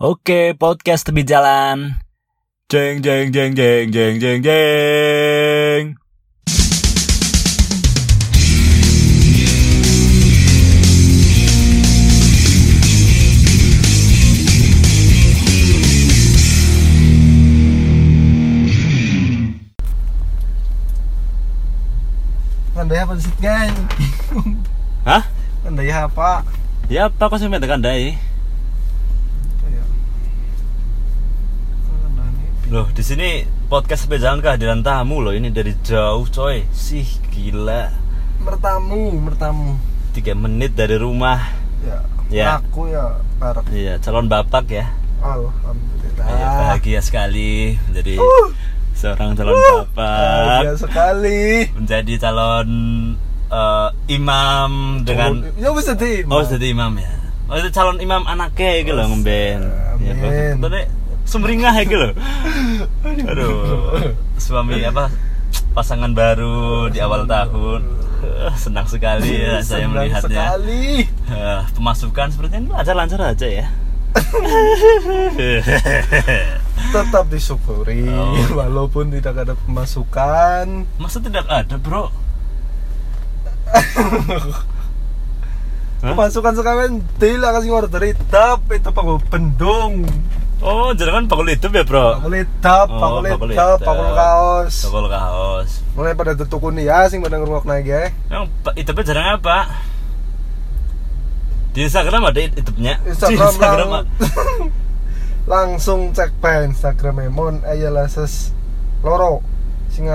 Oke, 0.00 0.56
podcast 0.56 1.04
tepi 1.04 1.28
jalan. 1.28 2.00
Jeng 2.72 3.04
jeng 3.04 3.28
jeng 3.36 3.52
jeng 3.52 3.92
jeng 3.92 4.16
jeng 4.16 4.40
jeng. 4.40 5.92
Andai 22.72 23.04
apa 23.04 23.12
sih 23.20 23.28
geng? 23.36 23.76
Hah? 25.04 25.28
Andai 25.68 25.92
apa? 25.92 26.40
Ya 26.88 27.12
apa 27.12 27.28
kok 27.28 27.36
sampai 27.36 27.60
tekan 27.60 27.84
dai? 27.84 28.16
Kayak 29.60 29.84
Loh, 32.70 32.86
di 32.94 33.02
sini 33.02 33.42
podcast 33.66 34.06
tepi 34.06 34.22
jalan 34.22 34.38
kehadiran 34.38 34.86
tamu 34.86 35.18
loh 35.18 35.34
ini 35.34 35.50
dari 35.50 35.74
jauh 35.82 36.22
coy. 36.30 36.62
Sih 36.70 37.02
gila. 37.34 37.90
mertamu, 38.40 39.10
mertamu. 39.18 39.74
Tiga 40.14 40.38
menit 40.38 40.78
dari 40.78 40.94
rumah. 40.94 41.50
Ya. 41.82 41.98
Ya. 42.30 42.46
Aku 42.62 42.86
ya 42.86 43.18
parah. 43.42 43.66
Iya, 43.74 43.98
calon 43.98 44.30
bapak 44.30 44.70
ya. 44.70 44.86
Alhamdulillah. 45.18 46.24
Iya, 46.30 46.46
bahagia 46.62 47.00
sekali 47.02 47.74
menjadi 47.90 48.22
Uh. 48.22 48.54
seorang 48.94 49.34
calon 49.34 49.58
Bahagia 49.58 49.74
bapak. 49.90 50.62
sekali. 50.78 51.42
Menjadi 51.74 52.12
calon 52.22 52.68
eh, 53.50 53.88
imam 54.14 54.70
dengan 55.02 55.42
ya 55.58 55.74
bisa 55.74 55.98
di. 55.98 56.22
Oh, 56.30 56.46
jadi 56.46 56.70
imam 56.70 56.94
ya. 57.02 57.12
Oh, 57.50 57.58
itu 57.58 57.66
calon 57.74 57.98
imam 57.98 58.22
anaknya 58.30 58.70
gitu 58.86 58.94
loh. 58.94 59.10
Ya. 59.26 59.58
Tadi 60.54 60.99
sumringah 61.30 61.72
ya 61.78 61.84
gitu 61.86 62.02
loh. 62.10 62.14
Aduh. 63.06 64.10
Suami 64.34 64.82
apa? 64.82 65.06
Pasangan 65.70 66.10
baru 66.10 66.90
di 66.90 66.98
awal 66.98 67.30
tahun. 67.30 68.02
Senang 68.58 68.84
sekali 68.84 69.32
ya 69.32 69.62
saya 69.64 69.86
Senang 69.86 69.96
melihatnya. 69.96 70.26
Sekali. 70.50 71.06
Eh, 71.30 71.60
pemasukan 71.72 72.26
sepertinya 72.34 72.58
ini 72.60 72.68
lancar-lancar 72.74 73.20
aja 73.32 73.48
ya. 73.48 73.66
Tetap 76.90 77.30
disyukuri 77.30 78.10
Oh. 78.10 78.34
walaupun 78.58 79.14
tidak 79.14 79.46
ada 79.46 79.54
pemasukan. 79.54 80.84
Masa 80.98 81.22
tidak 81.22 81.46
ada, 81.46 81.78
Bro? 81.78 82.10
Hah? 86.00 86.16
Pemasukan 86.16 86.54
sekarang 86.56 87.04
tidak 87.20 87.50
kasih 87.60 87.70
order 87.76 88.02
tap 88.32 88.64
itu 88.72 88.88
pak 88.88 89.04
bendung. 89.28 90.08
Oh, 90.60 90.92
jangan 90.92 91.24
bakul 91.24 91.48
hidup 91.48 91.72
ya, 91.72 91.84
Bro? 91.88 92.20
Pakul 92.20 92.36
Oh, 92.92 93.00
pakul 93.00 93.22
bakul 93.24 93.48
tap, 93.56 93.80
hitam. 93.80 93.86
pakul 93.88 94.08
kaos. 94.12 94.74
Bakul 94.84 95.06
kaos. 95.08 95.70
Mulai 95.96 96.12
pada 96.12 96.32
tutup 96.36 96.60
ya 96.84 97.08
sing 97.08 97.24
pada 97.24 97.40
ngerungok 97.40 97.64
naik 97.64 97.88
ya. 97.88 98.12
Yang 98.28 98.44
hitupnya 98.76 99.04
jarang 99.08 99.26
apa? 99.40 99.56
Di 101.72 101.86
Instagram 101.86 102.28
ada 102.28 102.40
hitupnya. 102.40 103.00
Instagram, 103.02 103.32
Di 103.32 103.44
Instagram 103.48 103.88
lang- 103.88 104.08
langsung 105.50 106.12
cek 106.12 106.36
pe 106.38 106.68
Instagram 106.68 107.26
Emon 107.26 107.64
aja 107.64 107.90
lases 107.90 108.54
loro 109.02 109.40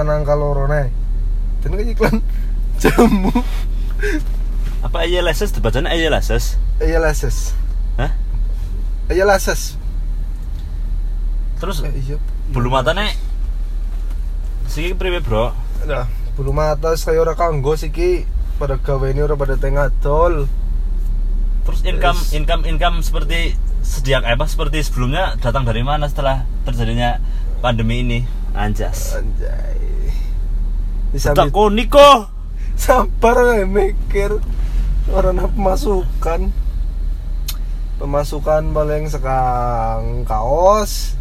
nangka 0.08 0.32
loro 0.32 0.64
nih 0.66 0.88
dan 1.59 1.76
kan 1.76 1.86
iklan 1.86 2.16
jamu 2.82 3.34
apa 4.80 4.98
aja 5.04 5.20
leses 5.20 5.52
bacanya 5.58 5.92
aja 5.92 6.08
leses 6.08 6.56
aja 6.80 6.98
lases 7.02 7.52
Hah? 8.00 8.14
aja 9.09 9.24
lases 9.28 9.76
terus? 11.59 11.84
Eh, 11.84 11.94
iya. 11.95 12.17
Bulu 12.52 12.70
matanya 12.70 13.09
sih 14.67 14.92
priwe 14.98 15.22
bro. 15.23 15.53
Nah 15.88 16.06
bulu 16.36 16.52
mata 16.52 16.91
kayak 16.91 17.22
orang 17.24 17.38
kanggo 17.40 17.80
sih 17.80 17.96
ki 17.96 18.28
pada 18.59 18.75
gawe 18.75 19.07
ini 19.07 19.24
orang 19.24 19.40
pada 19.40 19.56
tengah 19.56 19.88
tol 20.03 20.52
terus 21.63 21.80
income 21.88 22.19
Yes. 22.19 22.35
income 22.35 22.63
income 22.68 22.97
seperti 23.00 23.56
sejak 23.80 24.28
apa 24.28 24.44
seperti 24.44 24.84
sebelumnya 24.84 25.40
datang 25.40 25.63
dari 25.63 25.80
mana 25.81 26.12
setelah 26.12 26.44
terjadinya 26.68 27.24
pandemi 27.63 28.03
ini? 28.03 28.19
Anjas. 28.56 29.16
Anjay. 29.16 30.12
Bisa 31.16 31.31
tak 31.31 31.51
niko 31.51 32.28
sabar 32.75 33.56
ya 33.56 33.63
mikir. 33.63 34.40
Orang 35.12 35.40
apa 35.40 35.53
pemasukan. 35.53 36.51
Pemasukan 37.96 38.75
paling 38.75 39.07
sekang 39.07 40.28
kaos 40.28 41.16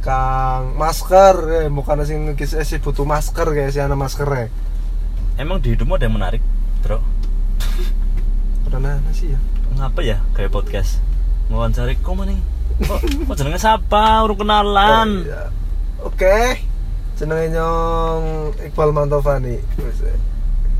sekang 0.00 0.80
masker 0.80 1.36
ya. 1.44 1.60
Bukan 1.68 2.00
sing 2.08 2.32
ngekis 2.32 2.56
eh, 2.56 2.64
sih 2.64 2.80
butuh 2.80 3.04
masker 3.04 3.44
kayak 3.52 3.70
sih 3.76 3.84
anak 3.84 4.00
masker 4.00 4.26
ya 4.26 4.48
emang 5.40 5.56
di 5.64 5.72
hidupmu 5.72 5.96
ada 5.96 6.04
yang 6.04 6.20
menarik 6.20 6.42
bro? 6.84 7.00
Karena 8.68 9.00
sih 9.16 9.32
ya. 9.32 9.40
Ngapa 9.80 10.00
ya 10.04 10.20
kayak 10.36 10.52
podcast? 10.52 11.00
Ngawancari 11.48 11.96
kok 11.96 12.12
nih. 12.28 12.38
Kok 12.84 13.00
kok 13.24 13.34
jenenge 13.40 13.58
siapa 13.58 14.20
urung 14.20 14.44
kenalan. 14.44 15.08
Oh, 15.08 15.26
iya. 15.26 15.42
oke. 16.04 16.38
Jenenge 17.16 17.56
nyong 17.56 18.24
Iqbal 18.68 18.92
Mantovani 18.92 19.56
ya. 19.56 20.12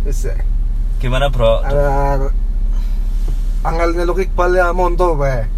wis 0.05 0.29
ya. 0.29 0.37
gimana 1.01 1.33
bro? 1.33 1.65
Ada 1.65 2.29
anggal 3.65 3.97
nyeluk 3.97 4.21
Iqbal 4.21 4.61
ya 4.61 4.77
monto 4.77 5.17
be 5.17 5.49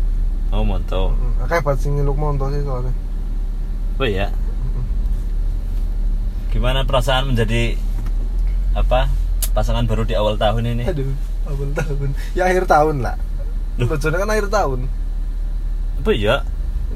oh 0.55 0.63
monto. 0.63 1.11
Akeh 1.43 1.59
banget 1.59 1.83
sing 1.83 1.99
nyeluk 1.99 2.15
monto 2.15 2.47
sih 2.55 2.63
soalnya 2.63 2.95
oh 3.99 4.09
ya 4.09 4.29
gimana 6.53 6.85
perasaan 6.85 7.33
menjadi 7.33 7.81
apa 8.73 9.09
pasangan 9.53 9.85
baru 9.85 10.05
di 10.05 10.17
awal 10.17 10.37
tahun 10.37 10.65
ini 10.77 10.85
Aduh, 10.89 11.13
awal 11.45 11.69
tahun. 11.77 12.09
Ya 12.33 12.49
akhir 12.49 12.65
tahun 12.65 13.05
lah. 13.05 13.17
Bojone 13.77 14.17
kan 14.17 14.29
akhir 14.29 14.49
tahun. 14.49 14.89
apa 16.03 16.11
ya 16.13 16.43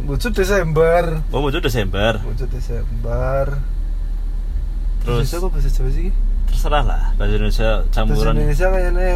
Bojo 0.05 0.29
Desember. 0.29 1.25
oh 1.33 1.41
Desember 1.49 2.21
Bojo 2.21 2.45
Desember. 2.49 3.45
terus 5.05 5.25
Bahasa 5.31 5.37
apa 5.41 5.49
bahasa 5.53 5.69
Jawa 5.73 5.91
sih? 5.95 6.09
terserah 6.47 6.83
lah 6.85 7.03
bahasa 7.17 7.33
Indonesia 7.39 7.69
Bahasa 7.81 7.93
campuran 7.93 8.35
Indonesia 8.37 8.67
kayaknya 8.73 9.09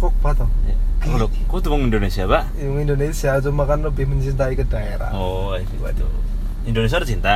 kok 0.00 0.12
patah. 0.22 0.48
Ya. 0.66 0.76
Oh, 1.04 1.20
loh, 1.20 1.28
kok 1.28 1.58
tuh 1.60 1.76
Indonesia 1.76 2.24
pak 2.24 2.44
Yang 2.56 2.76
Indonesia 2.88 3.30
cuma 3.44 3.62
kan 3.68 3.78
lebih 3.84 4.04
mencintai 4.08 4.54
ke 4.56 4.64
daerah. 4.66 5.10
oh 5.12 5.52
gitu 5.60 6.06
Indonesia 6.64 7.00
ada 7.00 7.08
cinta 7.08 7.34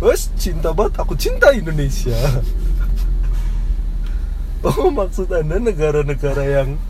Wes 0.00 0.32
cinta 0.40 0.72
banget, 0.72 0.96
aku 0.96 1.12
cinta 1.12 1.52
Indonesia. 1.52 2.16
oh 4.64 4.88
maksud 4.88 5.28
anda 5.28 5.60
negara-negara 5.60 6.44
yang 6.44 6.80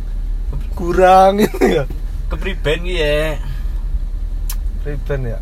kurang 0.78 1.42
itu 1.42 1.58
ya? 1.58 1.84
kepriben 2.30 2.86
ya 2.86 3.34
Riben 4.86 5.20
ya. 5.26 5.38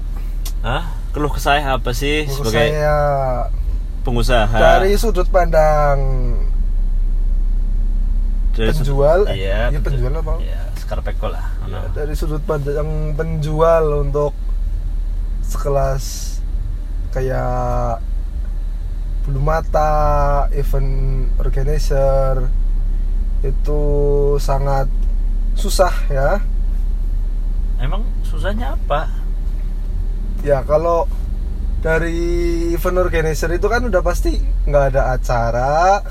Hah? 0.65 0.99
keluh 1.15 1.33
kesah 1.33 1.61
apa 1.61 1.91
sih 1.97 2.29
Menurut 2.29 2.53
sebagai 2.53 2.69
saya 2.69 2.97
pengusaha 4.05 4.59
dari 4.59 4.93
sudut 4.99 5.29
pandang 5.31 5.99
Dari 8.53 8.75
penjual 8.75 9.21
eh, 9.31 9.37
iya 9.39 9.59
iya, 9.73 9.81
penjual 9.81 10.13
apa 10.13 10.33
iya 10.43 10.61
skarpeko 10.81 11.33
lah 11.33 11.47
Ya, 11.69 11.85
dari 11.93 12.17
sudut 12.17 12.41
pandang 12.49 13.13
penjual 13.13 14.09
untuk 14.09 14.33
sekelas 15.45 16.38
kayak 17.19 17.99
bulu 19.27 19.43
mata 19.43 19.91
event 20.55 21.27
organizer 21.43 22.47
itu 23.43 23.83
sangat 24.39 24.87
susah 25.59 25.91
ya. 26.07 26.39
Emang 27.83 28.07
susahnya 28.23 28.79
apa? 28.79 29.11
Ya 30.47 30.63
kalau 30.63 31.11
dari 31.83 32.71
event 32.71 33.03
organizer 33.03 33.51
itu 33.51 33.67
kan 33.67 33.83
udah 33.83 33.99
pasti 33.99 34.39
nggak 34.67 34.95
ada 34.95 35.03
acara 35.15 36.03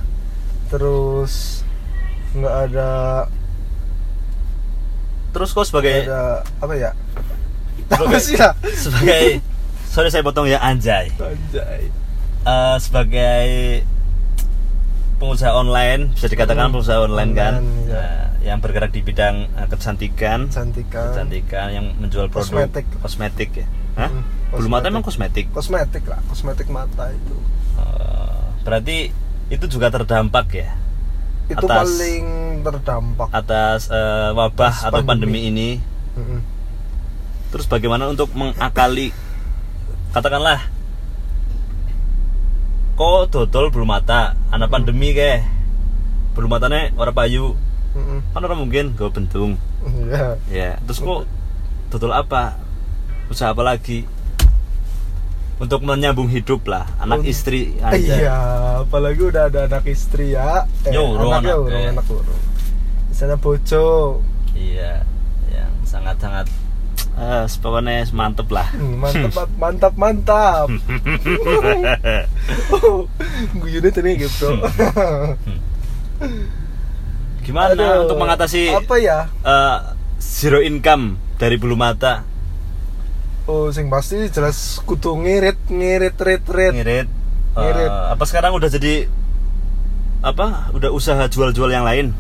terus 0.67 1.63
nggak 2.35 2.55
ada 2.67 2.89
terus 5.31 5.55
kok 5.55 5.63
sebagai 5.63 6.03
ada 6.03 6.43
apa 6.59 6.73
ya? 6.75 6.91
Sebagai- 7.87 8.23
sih 8.27 8.35
ya? 8.35 8.51
sebagai 8.75 9.39
sorry 9.97 10.09
saya 10.09 10.21
potong 10.21 10.45
ya 10.45 10.61
anjay 10.61 11.09
Anjay. 11.11 11.89
Eh, 12.45 12.77
sebagai 12.77 13.81
pengusaha 15.17 15.51
online 15.51 16.13
bisa 16.13 16.29
dikatakan 16.29 16.69
Hmm, 16.69 16.73
pengusaha 16.77 17.01
online, 17.01 17.31
kan 17.33 17.53
online, 17.57 17.89
ya. 17.89 17.97
Nah, 17.97 18.25
yang 18.39 18.57
bergerak 18.61 18.93
di 18.93 19.01
bidang 19.01 19.49
eh, 19.49 19.67
kecantikan 19.67 20.47
Cantikan. 20.47 21.11
kecantikan 21.11 21.67
yang 21.67 21.85
menjual 21.97 22.29
produk 22.29 22.69
Kosmetik. 22.69 22.85
kosmetik 22.99 23.49
ya 23.55 23.67
Hah? 23.97 24.13
Hmm, 24.13 24.21
Bulu 24.53 24.69
mata 24.69 24.87
emang 24.87 25.01
kosmetik 25.01 25.49
Kosmetik 25.49 26.05
lah, 26.05 26.21
kosmetik 26.23 26.69
mata 26.69 27.09
itu. 27.09 27.35
Eh, 27.75 28.39
berarti 28.61 29.09
itu 29.49 29.65
juga 29.65 29.89
terdampak 29.89 30.47
ya 30.53 30.77
Itu 31.49 31.65
Atas- 31.65 31.89
paling 31.89 32.25
terdampak. 32.61 33.27
atas 33.33 33.89
eh, 33.89 34.29
wabah 34.31 34.71
Atas 34.77 34.85
atau 34.85 35.01
pandemi, 35.01 35.41
pandemi. 35.41 35.49
ini 35.49 35.69
Mm-mm. 36.13 36.39
terus 37.47 37.65
bagaimana 37.65 38.05
untuk 38.05 38.29
mengakali 38.31 39.09
katakanlah 40.17 40.59
kok 42.97 43.29
dodol 43.29 43.69
belum 43.69 43.85
mata 43.87 44.33
anak 44.49 44.73
pandemi 44.73 45.13
ke 45.13 45.45
belum 46.33 46.49
matanya 46.49 46.89
orang 46.97 47.13
payu 47.13 47.53
Mm-mm. 47.93 48.19
kan 48.33 48.41
orang 48.41 48.59
mungkin 48.59 48.85
gue 48.93 49.09
bentung 49.09 49.61
Iya. 49.87 50.35
ya 50.49 50.69
terus 50.83 50.99
kok 50.99 51.29
dodol 51.93 52.11
apa 52.11 52.57
usaha 53.29 53.53
apa 53.53 53.61
lagi 53.61 54.09
untuk 55.57 55.81
menyambung 55.81 56.27
hidup 56.27 56.65
lah 56.65 56.89
anak 56.97 57.21
Un- 57.21 57.29
istri 57.29 57.77
aja 57.79 57.97
Iya, 57.97 58.37
apalagi 58.81 59.21
udah 59.21 59.49
ada 59.49 59.65
anak 59.65 59.89
istri 59.89 60.37
ya. 60.37 60.69
Yo, 60.85 61.17
urung 61.17 61.33
anaknya 61.33 61.57
anak, 61.57 61.65
urung, 61.65 61.81
eh. 61.81 61.89
anak 61.89 62.05
urung. 62.07 62.41
Di 63.09 63.15
sana 63.17 63.35
bojo. 63.37 63.85
iya 64.53 65.01
yang 65.49 65.73
sangat 65.81 66.21
eh 67.17 67.43
pokoknya 67.49 68.05
mantep 68.11 68.45
lah 68.47 68.69
Hmm, 68.69 69.01
Mantap, 69.03 69.33
mantap, 69.57 69.93
mantap. 70.01 70.67
Guyune 73.55 73.89
tadi 73.89 74.11
gitu. 74.17 74.49
gimana 77.41 77.73
Aduh, 77.73 78.03
untuk 78.05 78.17
mengatasi 78.17 78.69
apa 78.69 78.95
ya? 78.97 79.19
eh, 79.39 79.77
zero 80.19 80.59
income 80.59 81.15
dari 81.35 81.55
bulu 81.55 81.73
mata 81.73 82.21
Oh, 83.47 83.71
sing 83.71 83.87
pasti 83.87 84.27
jelas 84.27 84.83
kudu 84.83 85.15
ngirit, 85.17 85.55
ngirit, 85.67 86.19
rit, 86.19 86.43
rit. 86.45 86.73
ngirit 86.75 87.07
Eh, 87.07 87.61
Ngirit. 87.63 87.89
apa 87.89 88.23
sekarang 88.23 88.53
udah 88.53 88.67
jadi 88.67 89.07
apa 90.19 90.69
udah 90.71 90.91
usaha 90.91 91.25
jual-jual 91.25 91.71
yang 91.71 91.81
lain 91.81 92.11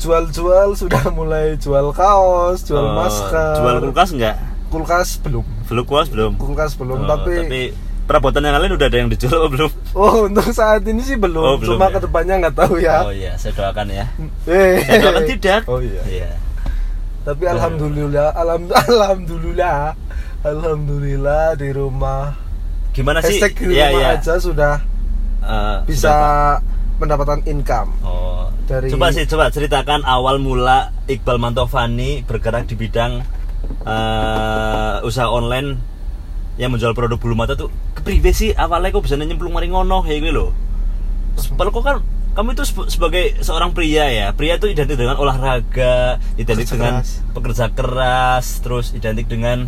Jual-jual 0.00 0.68
sudah 0.72 1.04
mulai 1.12 1.54
jual 1.54 1.92
kaos, 1.92 2.64
jual 2.64 2.80
Eh, 2.82 2.94
masker. 2.96 3.54
jual 3.54 3.76
kulkas 3.82 4.10
enggak 4.10 4.36
Kulkas 4.68 5.08
belum. 5.18 5.44
belum 5.66 5.84
kulkas 5.84 6.08
belum 6.08 6.32
Kulkas 6.34 6.72
belum, 6.74 6.98
Oh, 6.98 7.06
tapi, 7.06 7.74
perabotan 8.02 8.42
yang 8.42 8.56
lain 8.56 8.74
udah 8.74 8.86
ada 8.86 8.96
yang 8.96 9.06
dijual 9.06 9.38
apa 9.40 9.48
belum 9.50 9.70
oh 9.92 10.26
untuk 10.26 10.46
saat 10.48 10.82
ini 10.82 10.98
sih 11.00 11.14
belum. 11.14 11.38
Oh, 11.38 11.54
belum 11.54 11.74
Cuma 11.74 11.86
ya? 11.86 11.94
ke 11.94 12.00
depannya 12.02 12.34
nggak 12.40 12.56
tahu 12.56 12.74
ya. 12.78 12.96
oh 13.02 13.12
iya 13.12 13.32
saya 13.34 13.52
doakan 13.52 13.86
ya 13.88 14.06
Eh, 14.44 14.80
saya 14.80 14.98
doakan 15.00 15.24
tidak 15.28 15.60
Oh 15.66 15.78
iya. 15.78 16.02
iya 16.08 16.30
Tapi 17.20 17.44
alhamdulillah, 17.44 18.32
alham, 18.32 18.64
alhamdulillah, 18.82 19.92
alhamdulillah 20.40 21.52
di 21.54 21.68
rumah. 21.70 22.32
gimana 22.90 23.20
sih 23.20 23.36
Hashtag 23.36 23.52
di 23.60 23.64
Iya, 23.72 23.86
rumah 23.88 24.00
iya. 24.00 24.10
aja 24.16 24.34
sudah 24.36 24.74
Eh, 25.40 25.76
bisa 25.84 26.08
sudah, 26.08 26.58
mendapatkan 27.00 27.40
income. 27.48 27.90
Oh 28.04 28.30
dari- 28.70 28.90
coba 28.94 29.10
sih 29.10 29.26
coba 29.26 29.50
ceritakan 29.50 30.06
awal 30.06 30.38
mula 30.38 30.94
Iqbal 31.10 31.42
Mantovani 31.42 32.22
bergerak 32.22 32.70
di 32.70 32.78
bidang 32.78 33.26
eh, 33.82 34.96
usaha 35.02 35.26
online 35.26 35.74
yang 36.54 36.70
menjual 36.70 36.94
produk 36.94 37.18
bulu 37.18 37.34
mata 37.34 37.58
tuh 37.58 37.72
kepriwe 37.98 38.30
sih 38.30 38.54
awalnya 38.54 38.94
kok 38.94 39.02
bisa 39.02 39.18
nyemplung 39.18 39.50
mari 39.50 39.66
ngono 39.66 40.06
ya 40.06 40.22
gitu 40.22 40.30
loh 40.30 40.50
Padahal 41.56 41.72
kok 41.72 41.82
kan 41.82 41.96
kamu 42.30 42.48
itu 42.54 42.64
sebagai 42.86 43.24
seorang 43.42 43.74
pria 43.74 44.06
ya 44.06 44.26
pria 44.30 44.54
itu 44.54 44.70
identik 44.70 44.94
dengan 44.94 45.18
olahraga 45.18 46.20
identik 46.38 46.68
Kerja 46.68 46.76
dengan 46.78 46.94
keras. 47.02 47.10
pekerja 47.34 47.66
keras 47.74 48.46
terus 48.62 48.86
identik 48.94 49.26
dengan 49.26 49.66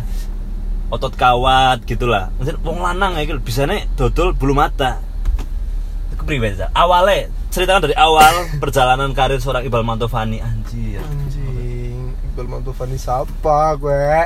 otot 0.87 1.11
kawat 1.11 1.83
gitulah 1.83 2.29
Maksudnya 2.37 2.61
wong 2.61 2.79
lanang 2.79 3.17
ya 3.17 3.25
gitu 3.25 3.41
bisa 3.41 3.65
nih 3.65 3.89
dodol 3.97 4.31
bulu 4.31 4.53
mata 4.53 5.01
kepriwe 6.23 6.47
awalnya 6.71 7.27
ceritakan 7.51 7.83
dari 7.83 7.93
awal 7.93 8.31
perjalanan 8.57 9.11
karir 9.11 9.37
seorang 9.37 9.61
Iqbal 9.61 9.83
Mantovani 9.83 10.39
anjir 10.39 11.03
Anjing, 11.03 12.15
Iqbal 12.31 12.47
Mantovani 12.47 12.95
siapa 12.95 13.75
gue? 13.77 14.25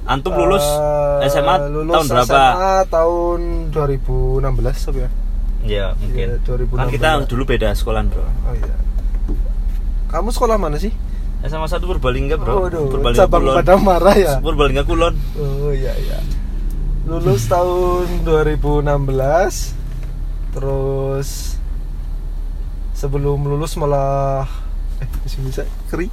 antum 0.00 0.32
lulus 0.32 0.64
Eh, 1.20 1.28
SMA 1.28 1.68
lulus 1.68 1.92
tahun 1.92 2.06
berapa 2.08 2.24
SMA 2.24 2.74
tahun 2.88 3.40
2016 3.68 4.88
apa 4.88 4.98
ya? 4.98 5.10
ya 5.60 5.86
mungkin 5.92 6.26
Iya, 6.30 6.40
2016. 6.40 6.80
kan 6.80 6.88
kita 6.88 7.08
dulu 7.28 7.42
beda 7.44 7.68
sekolahan 7.74 8.08
bro 8.08 8.24
Oh 8.24 8.54
iya. 8.56 8.74
Kamu 10.08 10.32
sekolah 10.32 10.56
mana 10.56 10.80
sih? 10.80 10.88
SMA 11.42 11.68
satu 11.68 11.84
Purbalingga 11.86 12.40
bro 12.40 12.64
Waduh, 12.64 12.88
Purbalingga 12.88 13.28
cabang 13.28 13.42
Kulon 13.44 13.56
pada 13.60 13.74
marah 13.76 14.16
ya. 14.16 14.32
Purbalingga 14.40 14.82
Kulon 14.82 15.14
Oh 15.36 15.68
iya 15.68 15.92
iya. 16.00 16.16
Lulus 17.04 17.44
tahun 17.44 18.24
2016. 18.24 19.79
Terus 20.50 21.56
sebelum 22.96 23.46
lulus 23.46 23.78
malah 23.80 24.44
eh 25.00 25.08
masih 25.24 25.40
bisa 25.46 25.62
keri. 25.88 26.12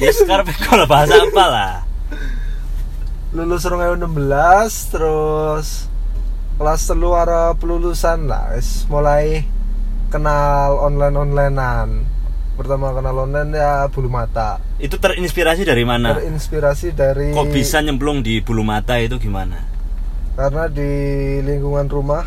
ya 0.00 0.12
sekarang 0.14 0.48
kalau 0.64 0.88
bahasa 0.88 1.18
apa 1.20 1.44
lah 1.44 1.74
Lulus 3.34 3.66
2016 3.66 4.94
terus 4.94 5.90
kelas 6.56 6.80
telu 6.86 7.12
arah 7.12 7.52
pelulusan 7.58 8.30
lah 8.30 8.54
mulai 8.86 9.42
kenal 10.08 10.78
online-onlinean. 10.78 12.06
Pertama 12.54 12.94
kenal 12.94 13.26
online 13.26 13.50
ya 13.58 13.90
bulu 13.90 14.06
mata. 14.06 14.62
itu 14.78 14.94
terinspirasi 14.98 15.62
dari 15.64 15.82
mana 15.86 16.18
Terinspirasi 16.18 16.92
dari 16.92 17.30
kok 17.32 17.50
bisa 17.50 17.80
nyemplung 17.80 18.20
di 18.20 18.42
bulu 18.42 18.66
mata 18.66 18.98
itu 18.98 19.16
gimana 19.22 19.64
karena 20.34 20.66
di 20.66 20.90
lingkungan 21.46 21.86
rumah 21.86 22.26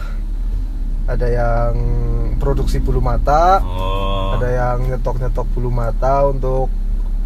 ada 1.07 1.27
yang 1.31 1.73
produksi 2.37 2.83
bulu 2.83 2.99
mata 2.99 3.63
oh. 3.63 4.35
ada 4.35 4.47
yang 4.51 4.91
nyetok-nyetok 4.91 5.47
bulu 5.55 5.71
mata 5.71 6.27
untuk 6.27 6.67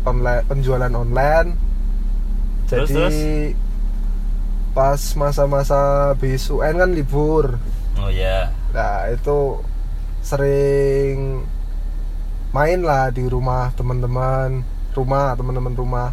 online 0.06 0.45
penjualan 0.45 0.94
online. 0.94 1.50
Terus, 2.69 2.88
jadi 2.88 2.95
terus? 2.95 3.18
pas 4.72 5.01
masa-masa 5.18 6.13
bis 6.22 6.48
UN 6.48 6.78
kan 6.78 6.92
libur. 6.94 7.57
Oh 7.98 8.07
ya 8.07 8.54
nah 8.72 9.12
itu 9.12 9.60
sering 10.24 11.44
main 12.56 12.80
lah 12.80 13.12
di 13.12 13.27
rumah 13.27 13.75
teman-teman 13.75 14.63
rumah 14.94 15.36
teman-teman 15.36 15.74
rumah. 15.75 16.10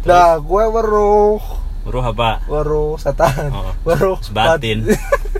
Terus? 0.00 0.14
nah 0.14 0.38
gue 0.38 0.64
weruh. 0.70 1.42
Uruh 1.86 2.02
apa? 2.02 2.42
Weruh 2.50 2.98
setan. 2.98 3.50
Oh, 3.54 3.70
weruh 3.86 4.18
sebatin. 4.22 4.86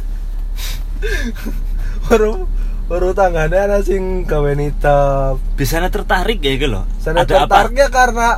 weruh 2.06 2.46
weruh 2.86 3.12
tanggane 3.12 3.56
ana 3.58 3.78
sing 3.82 4.22
gawe 4.22 4.52
nitep 4.52 5.42
biasanya 5.54 5.90
tertarik 5.90 6.38
ya 6.38 6.54
gitu 6.54 6.68
loh 6.70 6.84
Saya 6.98 7.18
ada 7.18 7.44
apa 7.44 7.66
tertariknya 7.66 7.86
karena 7.90 8.28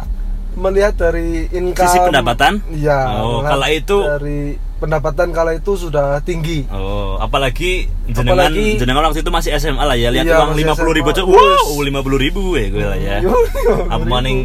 melihat 0.59 0.95
dari 0.99 1.47
income 1.49 1.87
Sisi 1.87 1.99
pendapatan? 2.03 2.59
Iya. 2.75 2.99
Oh, 3.23 3.39
melihat 3.39 3.51
kala 3.53 3.67
itu- 3.71 4.03
dari 4.03 4.41
pendapatan 4.79 5.29
kala 5.31 5.51
itu 5.55 5.75
sudah 5.75 6.19
tinggi. 6.23 6.67
Oh, 6.69 7.15
apalagi 7.19 7.87
jenengan 8.07 8.51
Apalagi- 8.51 8.75
jenengan 8.75 9.07
waktu 9.07 9.23
itu 9.23 9.31
masih 9.31 9.51
SMA 9.55 9.79
lah 9.79 9.95
ya 9.95 10.11
lihat 10.11 10.27
Iya, 10.27 10.39
uang 10.41 10.55
lima 10.55 10.75
puluh 10.75 10.93
ribu 10.95 11.09
aja, 11.11 11.23
wow 11.23 11.79
lima 11.79 12.01
puluh 12.03 12.19
ribu 12.19 12.59
ya 12.59 12.67
gue 12.71 12.85
lah 12.85 12.99
ya. 12.99 13.17
Yo, 13.23 13.35
50.000. 13.35 13.87
Apa 13.87 14.05
maning 14.09 14.39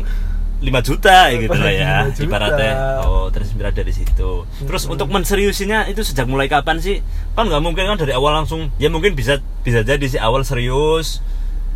5 0.63 0.87
juta 0.87 1.27
ya 1.27 1.35
gitu 1.43 1.59
lah 1.59 1.73
ya 1.75 1.93
5 2.07 2.15
juta. 2.15 2.23
ibaratnya. 2.23 2.71
Oh, 3.03 3.27
terinspirasi 3.27 3.75
dari 3.75 3.93
situ. 3.93 4.47
Terus 4.63 4.83
untuk 4.87 5.11
menseriusinya 5.11 5.91
itu 5.91 6.01
sejak 6.07 6.23
mulai 6.23 6.47
kapan 6.47 6.79
sih? 6.79 7.03
Kan 7.35 7.51
nggak 7.51 7.59
mungkin 7.59 7.83
kan 7.83 7.99
dari 7.99 8.15
awal 8.15 8.31
langsung. 8.31 8.71
Ya 8.79 8.87
mungkin 8.87 9.11
bisa 9.13 9.43
bisa 9.67 9.83
jadi 9.83 10.03
sih 10.07 10.19
awal 10.23 10.47
serius. 10.47 11.19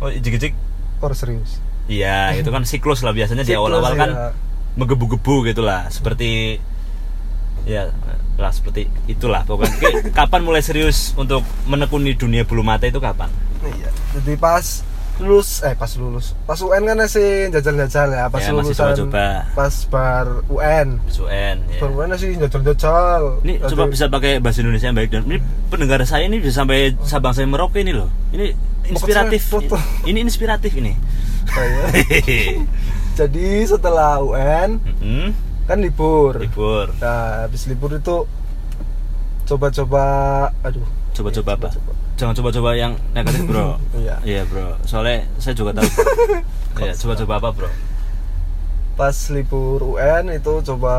Oh, 0.00 0.08
ijik-ijik. 0.08 0.56
Kor 1.04 1.12
serius. 1.12 1.60
Iya, 1.88 2.36
itu 2.36 2.48
kan 2.52 2.68
siklus 2.68 3.00
lah 3.00 3.16
biasanya 3.16 3.48
di 3.48 3.56
Siklus, 3.56 3.64
awal-awal 3.64 3.92
kan 3.96 4.10
ya. 4.12 4.28
menggebu-gebu 4.76 5.48
gitu 5.48 5.64
lah. 5.64 5.88
Seperti 5.88 6.60
ya 7.68 7.92
lah 8.38 8.52
seperti 8.52 8.88
itulah 9.10 9.44
pokoknya. 9.44 10.04
Kapan 10.18 10.40
mulai 10.44 10.64
serius 10.64 11.12
untuk 11.16 11.44
menekuni 11.68 12.16
dunia 12.16 12.44
bulu 12.44 12.64
mata 12.64 12.88
itu 12.88 13.00
kapan? 13.00 13.28
Iya. 13.64 13.90
Jadi 14.16 14.36
pas 14.38 14.84
lulus 15.18 15.60
eh 15.60 15.74
pas 15.74 15.90
lulus 15.92 16.30
pas 16.44 16.54
UN 16.56 16.82
kan 16.84 16.96
masih 16.96 17.50
jajal-jajal 17.50 18.08
ya 18.08 18.24
pas 18.26 18.38
Ya, 18.38 18.50
lulusan 18.50 18.74
coba-coba. 18.94 19.26
pas 19.50 19.74
bar 19.84 20.26
UN 20.46 20.88
SUN 21.08 21.28
ya. 21.60 21.78
bar 21.78 21.90
UN 21.90 22.08
masih 22.08 22.38
jajal-jajal 22.38 23.22
Ini 23.42 23.54
Jadi- 23.58 23.68
coba 23.68 23.84
bisa 23.86 24.04
pakai 24.06 24.38
bahasa 24.38 24.58
Indonesia 24.60 24.86
yang 24.86 24.96
baik 24.96 25.10
dan 25.10 25.22
ini 25.24 25.38
pendengar 25.66 25.98
saya 26.02 26.24
ini 26.24 26.38
bisa 26.38 26.62
sampai 26.62 26.94
Sabang 27.02 27.30
sampai 27.30 27.48
Merauke 27.48 27.78
ini 27.78 27.92
loh. 27.92 28.06
Ini 28.30 28.54
inspiratif. 28.88 29.42
saya 29.42 29.50
foto. 29.52 29.76
Ini 30.04 30.18
inspiratif 30.20 30.72
ini. 30.72 30.94
Saya. 31.44 31.82
jadi 33.18 33.46
setelah 33.64 34.18
UN 34.18 34.78
Mm-mm. 34.78 35.26
kan 35.64 35.78
libur 35.78 36.38
Libur. 36.38 36.94
nah 36.96 37.42
habis 37.42 37.66
libur 37.66 37.90
itu 37.92 38.22
coba-coba 39.44 40.04
aduh 40.60 40.84
Coba-coba 41.18 41.50
apa? 41.52 41.68
Jangan 42.14 42.34
coba-coba 42.34 42.70
yang 42.72 42.94
negatif, 43.10 43.42
Bro. 43.44 43.76
Iya. 43.98 44.16
Iya, 44.22 44.42
Bro. 44.44 44.78
Soalnya 44.84 45.26
saya 45.36 45.52
juga 45.52 45.74
tahu. 45.74 45.88
Iya, 46.78 46.94
coba-coba 46.94 47.34
apa, 47.36 47.48
Bro? 47.52 47.70
pas 48.94 49.14
libur 49.30 49.94
UN 49.94 50.26
itu 50.32 50.58
coba 50.64 50.90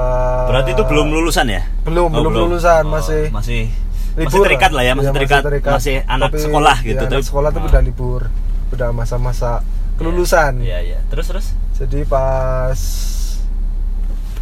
Berarti 0.47 0.71
itu 0.71 0.83
belum 0.83 1.11
lulusan 1.11 1.51
ya? 1.51 1.67
belum 1.83 2.07
Oh, 2.09 2.23
belum 2.23 2.31
lulusan 2.47 2.87
Oh, 2.87 2.95
masih 2.95 3.27
masih 3.27 3.67
masih 4.15 4.15
libur 4.23 4.47
terikat 4.47 4.71
lah 4.71 4.83
ya, 4.83 4.95
masih 4.95 5.11
Iya, 5.11 5.17
terikat, 5.19 5.41
masih 5.67 5.95
anak 6.07 6.31
Tapi, 6.31 6.39
sekolah 6.39 6.77
iya, 6.79 6.87
gitu. 6.87 7.03
anak 7.03 7.11
Tapi- 7.11 7.27
sekolah 7.27 7.49
tapi 7.51 7.65
Oh. 7.67 7.71
udah 7.75 7.83
libur 7.83 8.21
udah 8.71 8.89
masa-masa 8.95 9.67
kelulusan 9.99 10.63
Iya, 10.63 10.79
iya. 10.79 10.99
Terus 11.11 11.27
terus? 11.27 11.45
jadi 11.75 12.07
pas 12.07 12.79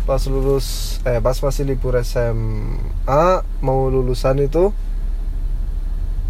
pas 0.05 0.21
lulus 0.23 0.67
eh 1.01 1.17
pas 1.17 1.33
masih 1.35 1.65
libur 1.65 1.97
SMA 1.97 3.25
mau 3.59 3.89
lulusan 3.89 4.37
itu 4.39 4.69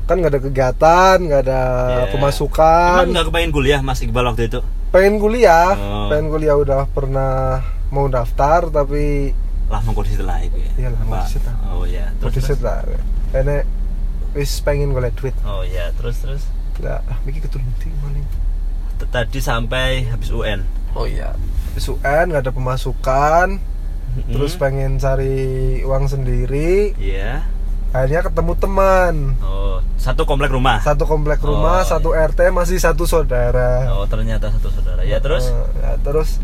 kan 0.07 0.15
nggak 0.15 0.31
ada 0.31 0.41
kegiatan 0.41 1.17
nggak 1.19 1.41
ada 1.41 1.61
Ya. 1.99 2.05
pemasukan 2.09 2.99
Emang 3.01 3.11
nggak 3.11 3.25
kepengen 3.27 3.51
kuliah 3.51 3.79
Mas 3.81 3.99
Iqbal 3.99 4.25
waktu 4.25 4.47
itu? 4.47 4.59
pengen 4.87 5.15
kuliah 5.17 5.75
Oh. 5.75 6.07
pengen 6.07 6.27
kuliah 6.29 6.55
udah 6.55 6.87
pernah 6.87 7.59
mau 7.87 8.07
daftar 8.07 8.67
tapi 8.69 9.35
Lah 9.67 9.83
mau 9.83 9.91
kondisi 9.93 10.19
lah 10.19 10.39
itu 10.39 10.55
ya. 10.57 10.71
Iya 10.77 10.89
lah, 10.89 11.01
mau 11.03 11.19
lah. 11.19 11.27
Oh 11.69 11.83
iya, 11.83 12.07
mau 12.13 12.31
terus. 12.31 12.47
terus. 12.47 12.59
lah 12.61 12.79
karena 13.29 13.67
wis 14.31 14.51
pengen 14.59 14.89
golek 14.89 15.11
duit 15.13 15.35
Oh 15.43 15.59
iya, 15.61 15.91
terus 15.93 16.15
terus. 16.17 16.43
lah 16.77 17.03
ah 17.03 17.19
mikir 17.21 17.43
ketulunti 17.43 17.91
maning 17.99 18.23
T- 18.95 19.05
Tadi 19.05 19.37
sampai 19.37 20.07
habis 20.07 20.31
UN. 20.31 20.63
oh 20.93 21.03
iya 21.03 21.35
Habis 21.67 21.91
UN 21.91 22.25
nggak 22.29 22.41
ada 22.41 22.53
pemasukan 22.53 23.47
Mm-mm. 24.15 24.31
terus 24.31 24.55
pengen 24.55 24.95
cari 24.97 25.35
uang 25.81 26.07
sendiri 26.07 26.95
Iya. 26.95 27.43
akhirnya 27.91 28.23
ketemu 28.23 28.53
teman 28.55 29.15
Oh, 29.39 29.66
satu 29.95 30.23
komplek 30.23 30.49
rumah. 30.49 30.79
satu 30.79 31.03
komplek 31.03 31.39
Oh, 31.39 31.51
rumah 31.51 31.81
iya. 31.81 31.89
satu 31.89 32.11
RT 32.11 32.39
masih 32.49 32.77
satu 32.77 33.03
saudara 33.03 33.89
Oh, 33.91 34.05
ternyata 34.05 34.49
satu 34.49 34.69
saudara. 34.69 35.01
Ya 35.01 35.17
terus? 35.17 35.45
Eh, 35.45 35.65
ya, 35.79 35.95
terus 35.99 36.39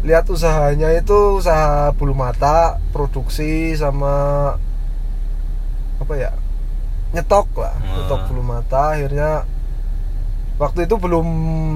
lihat 0.00 0.24
usahanya 0.26 0.90
itu 0.92 1.12
usaha 1.36 1.92
bulu 1.92 2.12
mata 2.12 2.80
produksi 2.88 3.74
sama 3.74 4.56
apa 5.96 6.14
ya 6.14 6.32
nyetok 7.10 7.52
lah 7.54 7.74
Hmm. 7.74 7.92
nyetok 7.98 8.20
bulu 8.26 8.42
mata 8.42 8.94
akhirnya 8.94 9.44
waktu 10.56 10.84
itu 10.84 10.96
belum 10.96 11.26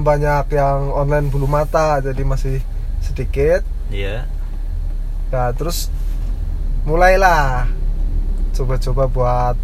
banyak 0.01 0.49
yang 0.51 0.89
online 0.89 1.27
bulu 1.27 1.45
mata 1.45 1.99
jadi 1.99 2.21
masih 2.21 2.57
sedikit 2.99 3.61
Iya. 3.87 4.25
ya 5.29 5.43
terus 5.53 5.93
mulailah 6.83 7.69
coba-coba 8.51 9.03
buat 9.05 9.55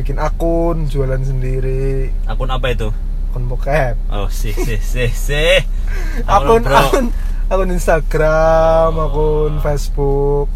bikin 0.00 0.16
akun 0.16 0.84
jualan 0.86 1.20
sendiri 1.20 2.08
Akun 2.24 2.48
apa 2.48 2.66
itu? 2.68 2.88
akun 3.28 3.44
bokep 3.46 3.94
Oh, 4.08 4.26
sih 4.26 4.50
sih 4.50 4.80
sih 4.82 5.06
sih. 5.08 5.60
akun 6.26 6.64
akun 6.64 7.12
akun 7.46 7.70
Instagram 7.70 8.90
Oh. 8.92 9.06
akun 9.06 9.52
Facebook 9.60 10.48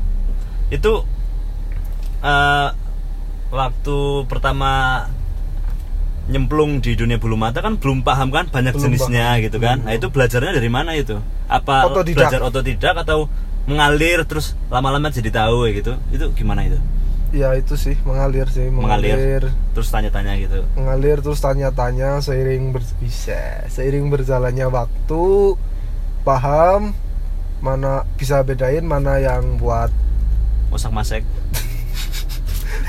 itu 0.69 0.93
eh, 2.21 2.69
waktu 3.51 3.99
pertama 4.25 5.05
nyemplung 6.25 6.81
di 6.81 6.97
dunia 6.97 7.21
bulu 7.21 7.37
mata 7.37 7.61
kan 7.61 7.77
belum 7.77 8.01
paham 8.01 8.33
kan 8.33 8.49
banyak 8.49 8.73
Belum 8.73 8.85
jenisnya 8.91 9.29
paham. 9.31 9.45
gitu 9.45 9.57
kan. 9.61 9.77
Belum. 9.79 9.87
Nah, 9.87 9.95
itu 9.95 10.07
belajarnya 10.09 10.53
dari 10.53 10.71
mana 10.73 10.97
itu? 10.97 11.21
Apa 11.47 11.85
Otodidak. 11.87 12.17
belajar 12.17 12.41
otodidak 12.43 12.95
atau 12.99 13.29
mengalir 13.65 14.25
terus 14.25 14.57
lama-lama 14.67 15.09
jadi 15.09 15.29
tahu 15.31 15.69
gitu? 15.71 15.93
Itu 16.11 16.33
gimana 16.33 16.65
itu? 16.65 16.81
Ya 17.35 17.51
itu 17.53 17.75
sih 17.75 17.99
mengalir 18.03 18.47
sih 18.47 18.71
Mengalir. 18.71 19.11
mengalir 19.11 19.45
Terus 19.75 19.89
tanya-tanya 19.91 20.39
gitu. 20.39 20.63
mengalir 20.75 21.19
terus 21.19 21.39
tanya-tanya 21.39 22.23
seiring 22.23 22.71
ber 22.71 22.83
bisa 22.97 23.67
seiring 23.67 24.07
berjalannya 24.07 24.71
waktu 24.71 25.25
paham 26.23 26.95
mana 27.59 28.07
bisa 28.15 28.41
bedain 28.41 28.83
mana 28.83 29.19
yang 29.19 29.59
buat 29.59 29.91
Masak 30.71 30.91
masek. 30.91 31.23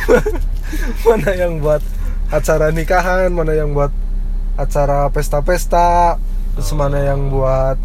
mana 1.07 1.29
yang 1.33 1.57
buat 1.57 1.81
acara 2.27 2.69
nikahan 2.69 3.29
mana 3.29 3.53
yang 3.53 3.71
buat 3.71 3.93
acara 4.55 5.09
pesta-pesta 5.09 6.17
terus 6.53 6.69
Oh. 6.69 6.77
mana 6.77 7.01
yang 7.01 7.27
buat 7.27 7.77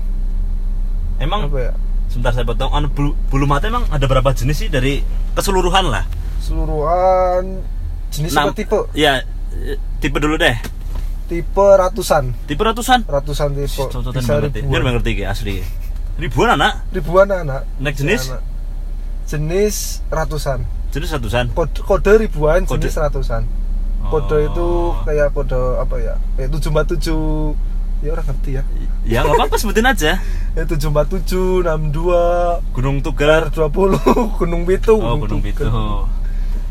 Emang 1.19 1.49
apa 1.49 1.59
ya 1.61 1.73
sebentar 2.09 2.33
saya 2.33 2.43
potong. 2.43 2.73
Anu, 2.73 2.88
bulu, 2.88 3.12
bulu 3.29 3.45
mata 3.45 3.67
emang 3.67 3.85
ada 3.87 4.02
berapa 4.02 4.33
jenis 4.33 4.57
sih 4.57 4.69
dari 4.69 4.99
keseluruhan 5.31 5.87
lah? 5.87 6.05
Seluruhan 6.50 7.62
jenis 8.11 8.35
apa 8.35 8.50
tipe 8.50 8.78
Ya, 8.92 9.23
eh, 9.54 9.78
tipe 9.99 10.19
dulu 10.19 10.35
deh. 10.35 10.59
tipe 11.25 11.62
ratusan 11.62 12.35
Tipe 12.45 12.59
ratusan. 12.59 13.07
ratusan 13.07 13.49
tipe 13.54 13.71
bisa 13.87 14.35
ya. 14.35 14.66
Biar 14.66 14.83
ribuan 14.83 14.92
ngerti 14.92 15.11
ya 15.16 15.30
asli. 15.30 15.62
Ribuan 16.19 16.50
anak. 16.52 16.90
ribuan 16.90 17.30
anak 17.30 17.62
Naik 17.78 17.95
jenis? 17.97 18.28
Anak. 18.28 18.42
jenis 19.25 19.76
ratusan 20.09 20.66
Jenis 20.90 21.07
ratusan. 21.09 21.54
kode, 21.54 21.80
kode 21.80 22.12
ribuan 22.19 22.66
Kode. 22.66 22.83
jenis 22.83 22.99
ratusan 22.99 23.47
kode 24.02 24.35
Oh. 24.35 24.42
itu 24.42 24.66
kayak 25.07 25.30
kode 25.30 25.54
apa 25.78 25.97
ya 25.97 26.14
kayak 26.35 26.50
tujuh 26.50 26.69
empat 26.69 26.87
tujuh 26.90 27.54
ya 28.00 28.11
orang 28.11 28.26
ngerti 28.26 28.50
ya 28.50 28.62
Ya 29.00 29.19
nggak 29.23 29.38
apa-apa 29.38 29.57
sebutin 29.57 29.87
aja. 29.87 30.19
ya 30.57 30.62
tujuh 30.66 30.88
empat 30.88 31.07
tujuh 31.11 31.62
enam 31.62 31.88
dua 31.88 32.23
Gunung 32.73 32.99
Tugar. 33.00 33.49
dua 33.49 33.69
puluh 33.69 34.02
gunung 34.40 34.66
pitu 34.66 34.99
Oh, 34.99 35.14
Gunung 35.14 35.38
Pitu. 35.38 35.62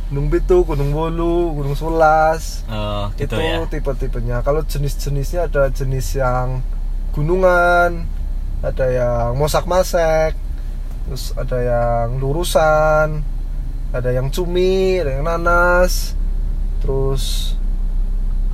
Gunung 0.09 0.27
pitu 0.27 0.61
gunung 0.63 0.89
bolu 0.89 1.53
gunung 1.53 1.73
sulas 1.73 2.65
Oh, 2.65 3.13
gitu 3.15 3.29
itu 3.29 3.37
ya. 3.37 3.61
tipe-tipenya 3.67 4.37
kalau 4.41 4.61
jenis-jenisnya 4.61 5.45
ada 5.45 5.69
jenis 5.69 6.13
yang 6.13 6.65
gunungan 7.11 8.09
ada 8.59 8.85
yang 8.85 9.33
mosak-masek 9.33 10.33
terus 11.05 11.33
ada 11.33 11.57
yang 11.57 12.17
lurusan 12.17 13.21
ada 13.89 14.09
yang 14.09 14.29
cumi 14.29 14.97
ada 14.97 15.09
yang 15.11 15.23
nanas 15.23 16.13
terus 16.79 17.53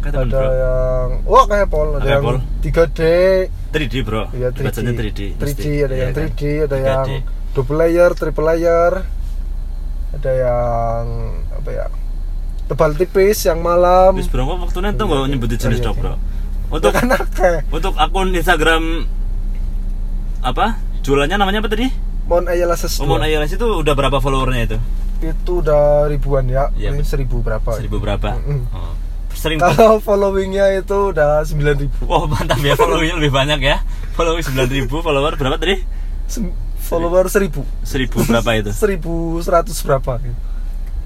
temen, 0.01 0.21
ada 0.21 0.37
bro. 0.37 0.51
yang 0.53 1.07
wah 1.25 1.45
kayak 1.45 1.67
pol 1.67 1.87
ada 1.91 1.99
Kayak 1.99 2.13
yang 2.13 2.23
pol. 2.23 2.37
3D 2.61 2.99
3D, 3.71 3.93
Bro. 4.01 4.23
ya 4.31 4.47
3D 4.49 4.63
Bacanya 4.63 4.91
3D. 4.93 5.01
3D 5.01 5.19
mesti. 5.35 5.71
ada 5.77 5.91
Iya 5.91 5.97
yang 5.97 6.11
kan? 6.11 6.27
3D 6.29 6.41
ada 6.61 6.77
3D. 6.77 6.85
yang 6.85 7.07
double 7.51 7.77
layer 7.77 8.11
triple 8.13 8.45
layer 8.45 8.91
ada 10.15 10.31
yang 10.31 11.03
apa 11.51 11.69
ya 11.69 11.85
tebal 12.65 12.91
tipis 12.95 13.45
yang 13.45 13.59
malam 13.61 14.15
Bro, 14.17 14.43
kok 14.47 14.57
waktu 14.63 14.77
itu 14.89 15.03
nggak 15.05 15.19
Iya, 15.21 15.29
nyebutin 15.29 15.57
iya. 15.57 15.63
jenis 15.69 15.79
Iya, 15.79 15.85
dok, 15.85 15.95
iya. 15.95 16.01
Bro. 16.01 16.13
untuk 16.13 16.21
Untuk 16.65 16.91
kan 16.91 17.07
untuk 17.69 17.93
akun 17.95 18.29
Instagram 18.33 18.83
apa? 20.41 20.77
Jualannya 21.01 21.37
namanya 21.37 21.61
apa 21.61 21.69
tadi? 21.69 21.87
Mon 22.25 22.45
Ayala 22.49 22.73
Ses 22.73 22.97
Omon 22.97 23.21
Ayolas 23.21 23.53
itu 23.53 23.61
udah 23.61 23.93
berapa 23.93 24.17
followernya 24.17 24.63
itu? 24.65 24.77
itu 25.15 25.51
udah 25.63 26.05
ribuan 26.11 26.45
ya, 26.45 26.69
Iya, 26.75 26.91
ini 26.91 27.01
seribu 27.01 27.39
berapa? 27.39 27.71
Seribu 27.77 27.97
berapa? 28.03 28.35
Mm-mm. 28.35 28.67
Oh. 28.73 28.93
Sering 29.35 29.57
Kalau 29.61 29.97
followingnya 29.99 30.75
itu 30.75 31.11
udah 31.13 31.43
sembilan 31.43 31.75
ribu, 31.75 32.07
Wah 32.07 32.25
mantap 32.25 32.59
ya 32.61 32.73
followingnya 32.73 33.15
lebih 33.19 33.33
banyak 33.35 33.59
ya 33.61 33.77
Following 34.15 34.41
9000 34.41 34.87
follower 34.89 35.35
berapa 35.35 35.59
tadi? 35.59 35.75
Follower 36.85 37.25
seribu, 37.27 37.65
1000 37.81 38.29
berapa 38.29 38.49
itu? 38.55 38.71
seribu 38.85 39.13
seratus 39.41 39.81
berapa? 39.81 40.21
gitu. 40.21 40.37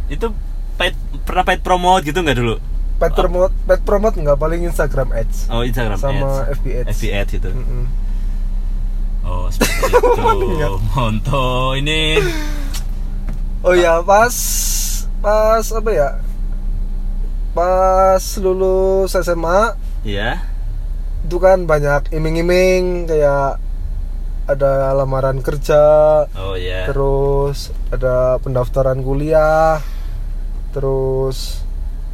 Itu 0.09 0.27
paid, 0.75 0.93
pernah 1.23 1.43
paid 1.43 1.61
promote 1.61 2.03
gitu 2.03 2.19
nggak 2.19 2.35
dulu? 2.35 2.55
Pet 2.99 3.15
promote, 3.15 3.55
pet 3.63 3.79
promote 3.81 4.15
nggak 4.15 4.35
paling 4.35 4.59
Instagram 4.61 5.15
Ads 5.15 5.47
Oh 5.47 5.63
Instagram 5.63 5.95
sama 5.95 6.43
ads. 6.43 6.59
FB 6.59 6.65
Ads. 6.83 6.89
FB 6.91 7.03
ads 7.13 7.31
gitu 7.31 7.49
Mm-mm. 7.49 7.83
Oh 9.23 9.47
seperti 9.47 9.87
itu. 10.59 10.75
Monto 10.91 11.47
ini 11.73 12.19
Oh 13.63 13.71
ya 13.71 14.03
pas 14.03 14.35
pas 15.19 15.63
apa 15.63 15.89
ya? 15.89 16.09
Pas 17.51 18.23
lulus 18.35 19.15
SMA 19.15 19.79
Ya 20.03 20.43
itu 21.19 21.35
kan 21.35 21.63
banyak 21.63 22.11
iming-iming 22.11 23.03
kayak 23.05 23.59
ada 24.49 24.71
lamaran 24.91 25.39
kerja, 25.39 25.83
Oh 26.33 26.53
ya 26.53 26.83
terus 26.85 27.69
ada 27.87 28.35
pendaftaran 28.39 28.99
kuliah 28.99 29.77
terus 30.69 31.61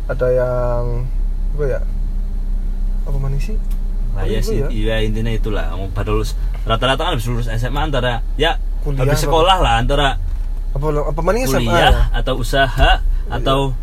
ada 0.06 0.28
yang 0.30 0.84
apa 1.52 1.64
ya 1.66 1.82
apa 3.04 3.18
mana 3.18 3.36
sih 3.38 3.56
Lah 4.12 4.24
ya 4.24 4.40
sih, 4.40 4.58
ya. 4.58 4.68
iya 4.70 4.96
intinya 5.02 5.28
itulah. 5.30 5.68
Kamu 5.68 5.92
pada 5.92 6.08
lulus 6.10 6.36
rata-rata 6.64 7.04
kan 7.04 7.12
habis 7.14 7.28
lulus 7.28 7.48
SMA 7.50 7.82
antara 7.82 8.24
ya 8.36 8.56
Kuliah 8.80 9.04
habis 9.04 9.18
apa- 9.18 9.26
sekolah 9.26 9.58
lah 9.60 9.74
antara 9.78 10.16
apa 10.72 10.86
apa 11.04 11.20
mana 11.20 11.40
SMA 11.42 11.60
kuliah 11.64 11.92
ya? 11.92 12.04
atau 12.14 12.34
usaha 12.38 13.00
atau 13.28 13.76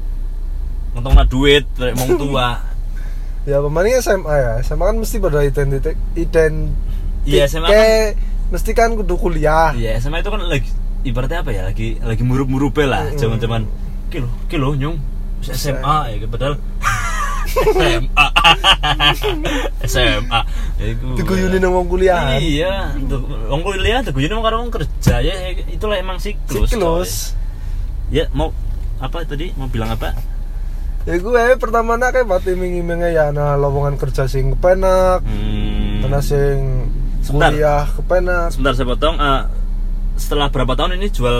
ngentong 0.92 1.16
duit 1.26 1.64
dari 1.74 1.92
wong 1.94 2.16
tua. 2.16 2.64
ya 3.44 3.60
apa 3.60 3.68
mana 3.68 3.92
SMA 3.98 4.34
ya 4.34 4.52
SMA 4.62 4.84
kan 4.86 4.96
mesti 4.98 5.16
pada 5.18 5.40
identitas 5.40 5.96
ident 6.14 6.72
Iya, 7.22 7.44
SMA 7.46 7.68
kan- 7.68 8.31
mesti 8.52 8.70
kan 8.70 8.92
kudu 8.92 9.16
kuliah 9.16 9.72
Iya 9.72 9.96
SMA 9.96 10.20
itu 10.20 10.28
kan 10.28 10.44
lagi 10.44 10.68
ibaratnya 11.02 11.40
apa 11.40 11.50
ya 11.50 11.62
lagi 11.64 11.96
lagi 11.98 12.20
murup-murup 12.20 12.76
lah 12.78 13.08
Mm-mm. 13.08 13.18
zaman-zaman 13.18 13.64
kilo 14.06 14.28
kilo 14.46 14.76
nyung 14.76 15.00
SMA 15.42 15.96
ya 16.12 16.16
gitu, 16.20 16.30
padahal 16.30 16.54
SMA 17.50 18.26
SMA 19.82 20.40
ya, 20.78 20.84
diguyuni 21.16 21.58
nang 21.58 21.74
wong 21.74 21.88
kuliah 21.88 22.38
Iya, 22.38 22.94
untuk 22.94 23.26
wong 23.26 23.60
kuliah 23.60 24.00
diguyuni 24.00 24.32
karo 24.36 24.62
wong 24.62 24.70
kerja 24.70 25.18
ya 25.18 25.34
itulah 25.66 25.98
emang 25.98 26.16
siklus. 26.16 26.70
siklus. 26.70 27.12
Ya 28.08 28.28
mau 28.30 28.52
apa 28.98 29.24
tadi 29.24 29.50
mau 29.56 29.66
bilang 29.66 29.90
apa? 29.90 30.14
ya 31.02 31.18
gue 31.18 31.58
pertama 31.58 31.98
nak 31.98 32.14
kayak 32.14 32.30
buat 32.30 32.46
iming-imingnya 32.46 33.10
ya 33.10 33.24
nah 33.28 33.58
lowongan 33.58 33.98
kerja 33.98 34.30
sing 34.30 34.54
kepenak 34.54 35.18
Hmm. 35.26 35.98
karena 35.98 36.20
sing 36.22 36.86
Sebentar. 37.22 37.50
kuliah 37.50 37.86
kepenak 37.86 38.50
Sebentar 38.50 38.72
saya 38.74 38.86
potong. 38.86 39.16
eh, 39.16 39.42
setelah 40.18 40.46
berapa 40.50 40.74
tahun 40.74 40.98
ini 41.00 41.06
jual 41.08 41.38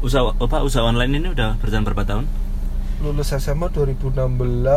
usaha 0.00 0.32
apa 0.32 0.62
usaha 0.62 0.82
online 0.82 1.12
ini 1.14 1.28
udah 1.30 1.58
berjalan 1.58 1.84
berapa 1.84 2.04
tahun? 2.04 2.24
lulus 3.02 3.36
SMA 3.36 3.68
2016 3.68 4.16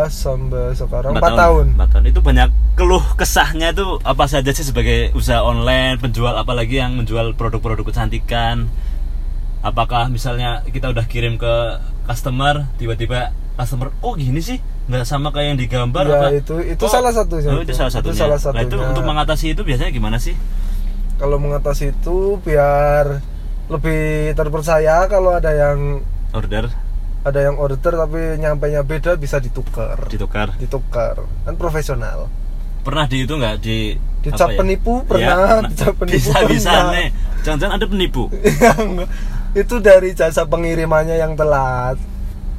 sampai 0.09 0.75
sekarang 0.75 1.15
Empat 1.15 1.31
4 1.31 1.39
tahun. 1.39 1.65
Empat 1.79 1.89
tahun. 1.95 2.03
Itu 2.11 2.19
banyak 2.19 2.49
keluh 2.75 3.05
kesahnya 3.15 3.71
itu 3.71 4.01
apa 4.03 4.25
saja 4.27 4.51
sih 4.51 4.65
sebagai 4.65 5.15
usaha 5.15 5.39
online, 5.39 5.95
penjual 5.95 6.35
apalagi 6.35 6.81
yang 6.81 6.97
menjual 6.97 7.37
produk-produk 7.37 7.87
kecantikan. 7.87 8.67
Apakah 9.61 10.09
misalnya 10.11 10.65
kita 10.67 10.91
udah 10.91 11.05
kirim 11.07 11.39
ke 11.39 11.53
customer, 12.03 12.67
tiba-tiba 12.75 13.31
customer, 13.57 13.89
oh 13.99 14.13
gini 14.13 14.37
sih, 14.37 14.61
nggak 14.87 15.03
sama 15.03 15.33
kayak 15.33 15.47
yang 15.51 15.59
digambar 15.59 16.05
Ya, 16.05 16.15
apa? 16.15 16.27
itu- 16.31 16.61
itu 16.61 16.83
Oh, 16.85 16.87
salah 16.87 17.09
satunya 17.09 17.49
Oh, 17.49 17.59
itu 17.59 17.73
itu. 17.73 17.75
salah 17.75 17.91
satunya. 17.91 18.15
salah 18.15 18.37
Nah, 18.53 18.61
itu 18.63 18.75
untuk 18.77 19.03
mengatasi 19.03 19.45
itu 19.51 19.61
biasanya 19.65 19.91
gimana 19.91 20.17
sih? 20.17 20.37
Kalau 21.17 21.41
mengatasi 21.41 21.91
itu 21.91 22.37
biar 22.39 23.19
lebih 23.67 24.31
terpercaya 24.31 25.09
kalau 25.09 25.33
ada 25.33 25.49
yang 25.51 26.05
Order 26.31 26.69
ada 27.25 27.39
yang 27.43 27.59
order 27.59 27.91
tapi 27.91 28.39
nyampe 28.39 28.71
nya 28.71 28.87
beda 28.87 29.19
bisa 29.19 29.43
ditukar. 29.43 30.07
ditukar. 30.07 30.55
Ditukar. 30.55 31.19
Kan 31.43 31.59
profesional. 31.59 32.31
Pernah 32.87 33.03
di 33.03 33.27
itu 33.27 33.35
nggak 33.35 33.55
di 33.59 33.99
Dicap 34.23 34.47
ya? 34.47 34.57
penipu 34.59 35.03
Ya, 35.03 35.07
pernah, 35.07 35.35
nah, 35.59 35.67
dicap 35.67 35.93
penipu 35.99 36.15
bisa 36.15 36.37
bisa 36.47 36.71
nih. 36.95 37.07
Jangan-jangan 37.43 37.75
ada 37.75 37.87
penipu. 37.87 38.23
yang 38.63 39.03
itu 39.51 39.75
dari 39.83 40.15
jasa 40.15 40.47
pengirimannya 40.47 41.19
yang 41.19 41.35
telat. 41.35 41.99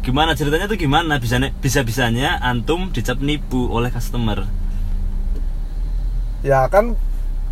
Gimana 0.08 0.32
ceritanya 0.32 0.64
tuh 0.64 0.80
gimana? 0.80 1.20
Bisa 1.20 1.36
bisa 1.36 1.84
bisanya 1.84 2.40
antum 2.40 2.88
dicap 2.96 3.20
nipu 3.20 3.68
oleh 3.68 3.92
customer. 3.92 4.48
Ya 6.40 6.64
kan 6.72 6.96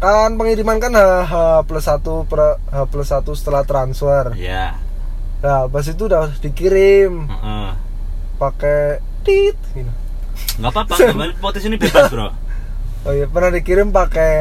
kan 0.01 0.41
pengiriman 0.41 0.81
kan 0.81 0.97
H, 0.97 1.29
H 1.29 1.35
plus 1.69 1.85
satu 1.85 2.25
per 2.25 2.57
H 2.73 2.89
plus 2.89 3.13
satu 3.13 3.37
setelah 3.37 3.61
transfer. 3.69 4.33
Ya. 4.41 4.81
Nah, 5.45 5.69
pas 5.69 5.85
itu 5.85 6.01
udah 6.09 6.33
dikirim 6.41 7.29
Heeh. 7.29 7.69
pakai 8.41 9.05
tit 9.21 9.61
gitu. 9.77 9.93
Nggak 10.57 10.73
apa-apa, 10.73 10.95
potensi 11.45 11.69
ini 11.69 11.77
bebas 11.77 12.09
bro. 12.09 12.33
Oh 13.05 13.13
iya, 13.13 13.29
pernah 13.29 13.53
dikirim 13.53 13.93
pakai 13.93 14.33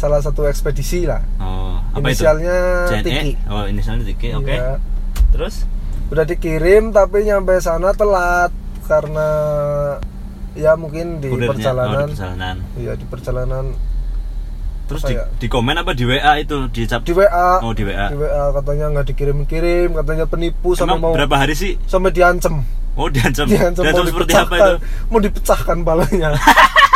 salah 0.00 0.24
satu 0.24 0.48
ekspedisi 0.48 1.04
lah. 1.04 1.20
Oh, 1.36 1.84
apa 1.92 2.00
Inisialnya 2.00 2.56
itu? 2.96 3.12
Tiki. 3.12 3.32
Oh, 3.44 3.68
inisialnya 3.68 4.08
Tiki. 4.08 4.32
Oke. 4.40 4.56
Iya. 4.56 4.80
Terus? 5.36 5.68
Udah 6.12 6.28
dikirim 6.28 6.92
tapi 6.92 7.24
nyampe 7.24 7.56
sana 7.64 7.96
telat 7.96 8.52
karena 8.84 9.28
ya 10.52 10.76
mungkin 10.76 11.24
di 11.24 11.32
Kurirnya? 11.32 11.48
Oh, 11.48 11.52
perjalanan. 11.56 11.88
di 12.04 12.12
perjalanan. 12.12 12.56
Iya, 12.76 12.92
di 13.00 13.04
perjalanan 13.08 13.64
Terus 14.92 15.02
di, 15.08 15.14
ya? 15.16 15.24
di 15.40 15.46
komen 15.48 15.72
apa 15.80 15.96
di 15.96 16.04
WA 16.04 16.36
itu 16.36 16.68
dicap? 16.68 17.00
di 17.00 17.16
WA. 17.16 17.64
Oh, 17.64 17.72
di 17.72 17.88
WA. 17.88 18.12
Di 18.12 18.18
WA 18.20 18.52
katanya 18.52 18.92
nggak 18.92 19.06
dikirim-kirim, 19.08 19.88
katanya 19.96 20.28
penipu 20.28 20.76
sama 20.76 21.00
Emang 21.00 21.00
mau 21.00 21.12
berapa 21.16 21.32
hari 21.32 21.56
sih? 21.56 21.80
sampai 21.88 22.12
diancem. 22.12 22.60
Oh, 22.92 23.08
diancam. 23.08 23.48
Diancem 23.48 23.80
Diancam 23.88 24.04
mau 24.04 24.12
seperti 24.12 24.32
apa 24.36 24.54
itu? 24.60 24.74
Mau 25.08 25.20
dipecahkan 25.24 25.76
palanya. 25.80 26.36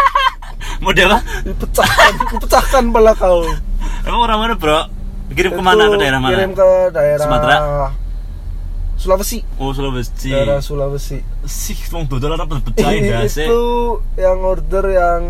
Model 0.84 1.08
apa? 1.08 1.20
dipecahkan, 1.40 2.12
dipecahkan 2.36 2.84
pala 2.92 3.16
kau. 3.16 3.48
Emang 4.04 4.20
orang 4.28 4.38
mana, 4.44 4.54
Bro? 4.60 4.92
Kirim 5.32 5.56
ke 5.56 5.62
mana? 5.64 5.88
Ke 5.88 5.96
daerah 5.96 6.20
mana? 6.20 6.36
Kirim 6.36 6.52
ke 6.52 6.68
daerah 6.92 7.24
Sumatera? 7.24 7.56
Sulawesi. 9.06 9.38
Oh, 9.56 9.70
Sulawesi. 9.70 10.28
Daerah 10.28 10.58
Sulawesi. 10.58 11.18
Sih, 11.42 11.78
wong 11.88 12.04
dodol 12.04 12.34
apa 12.34 12.58
pecahin 12.60 13.00
Ini 13.00 13.10
dasi. 13.22 13.46
itu 13.46 13.62
yang 14.16 14.42
order 14.42 14.84
yang 14.88 15.20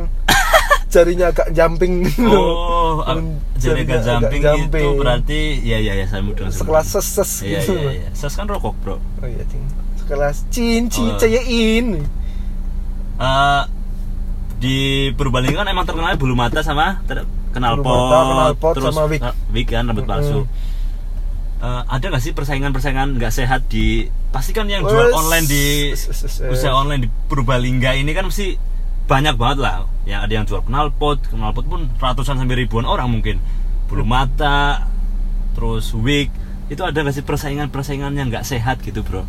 jarinya 0.89 1.29
agak 1.29 1.53
jumping 1.53 2.09
gitu. 2.09 2.25
Oh, 2.27 3.05
ap- 3.05 3.21
jadi 3.55 3.85
agak 3.85 4.33
jumping, 4.33 4.41
itu 4.41 4.89
berarti 4.97 5.41
ya 5.61 5.77
ya 5.77 5.93
ya 5.95 6.07
saya 6.07 6.25
mudah 6.25 6.49
sekelas 6.49 6.87
ses 6.89 7.07
ses 7.07 7.31
Iya 7.45 7.61
gitu. 7.61 7.77
iya 7.77 7.93
iya. 8.01 8.09
Ses 8.11 8.33
kan 8.33 8.47
rokok, 8.47 8.73
Bro. 8.81 8.97
Oh 8.97 9.29
iya, 9.29 9.45
Cing. 9.45 9.61
Sekelas 10.01 10.37
cin 10.49 10.83
cin 10.89 11.13
Oh. 11.13 11.19
cayain. 11.19 11.87
Eh 13.17 13.63
di 14.57 14.77
Purbalingga 15.13 15.61
kan 15.61 15.69
emang 15.69 15.85
terkenalnya 15.85 16.17
bulu 16.17 16.33
mata 16.33 16.61
sama 16.61 17.05
ter- 17.05 17.29
mata, 17.53 17.57
knalpot, 17.57 18.73
terus 18.73 18.89
sama 18.91 19.05
wig. 19.05 19.21
eh, 19.21 19.33
wig 19.51 19.67
kan 19.67 19.85
rambut 19.85 20.05
palsu. 20.05 20.45
Eh, 21.57 21.83
ada 21.89 22.05
nggak 22.13 22.21
sih 22.21 22.37
persaingan-persaingan 22.37 23.17
nggak 23.17 23.33
sehat 23.33 23.65
di 23.73 24.05
pasti 24.29 24.53
kan 24.53 24.69
yang 24.69 24.85
jual 24.85 25.09
online 25.17 25.49
di 25.49 25.89
usaha 26.53 26.77
online 26.77 27.09
di 27.09 27.11
Purbalingga 27.33 27.97
ini 27.97 28.13
kan 28.13 28.29
mesti 28.29 28.61
banyak 29.09 29.41
banget 29.41 29.59
lah. 29.65 29.89
Yang 30.05 30.21
ada 30.21 30.33
yang 30.37 30.45
jual 30.45 30.63
knalpot, 30.69 31.19
knalpot 31.33 31.65
pun 31.65 31.89
ratusan 31.97 32.37
sampai 32.37 32.61
ribuan 32.61 32.85
orang 32.85 33.09
mungkin. 33.09 33.41
Bulu 33.89 34.05
mata, 34.05 34.85
terus 35.57 35.97
wig. 35.97 36.29
Itu 36.69 36.85
ada 36.85 37.01
nggak 37.01 37.17
sih 37.17 37.25
persaingan-persaingan 37.25 38.13
yang 38.13 38.29
nggak 38.29 38.45
sehat 38.45 38.85
gitu, 38.85 39.01
Bro? 39.01 39.25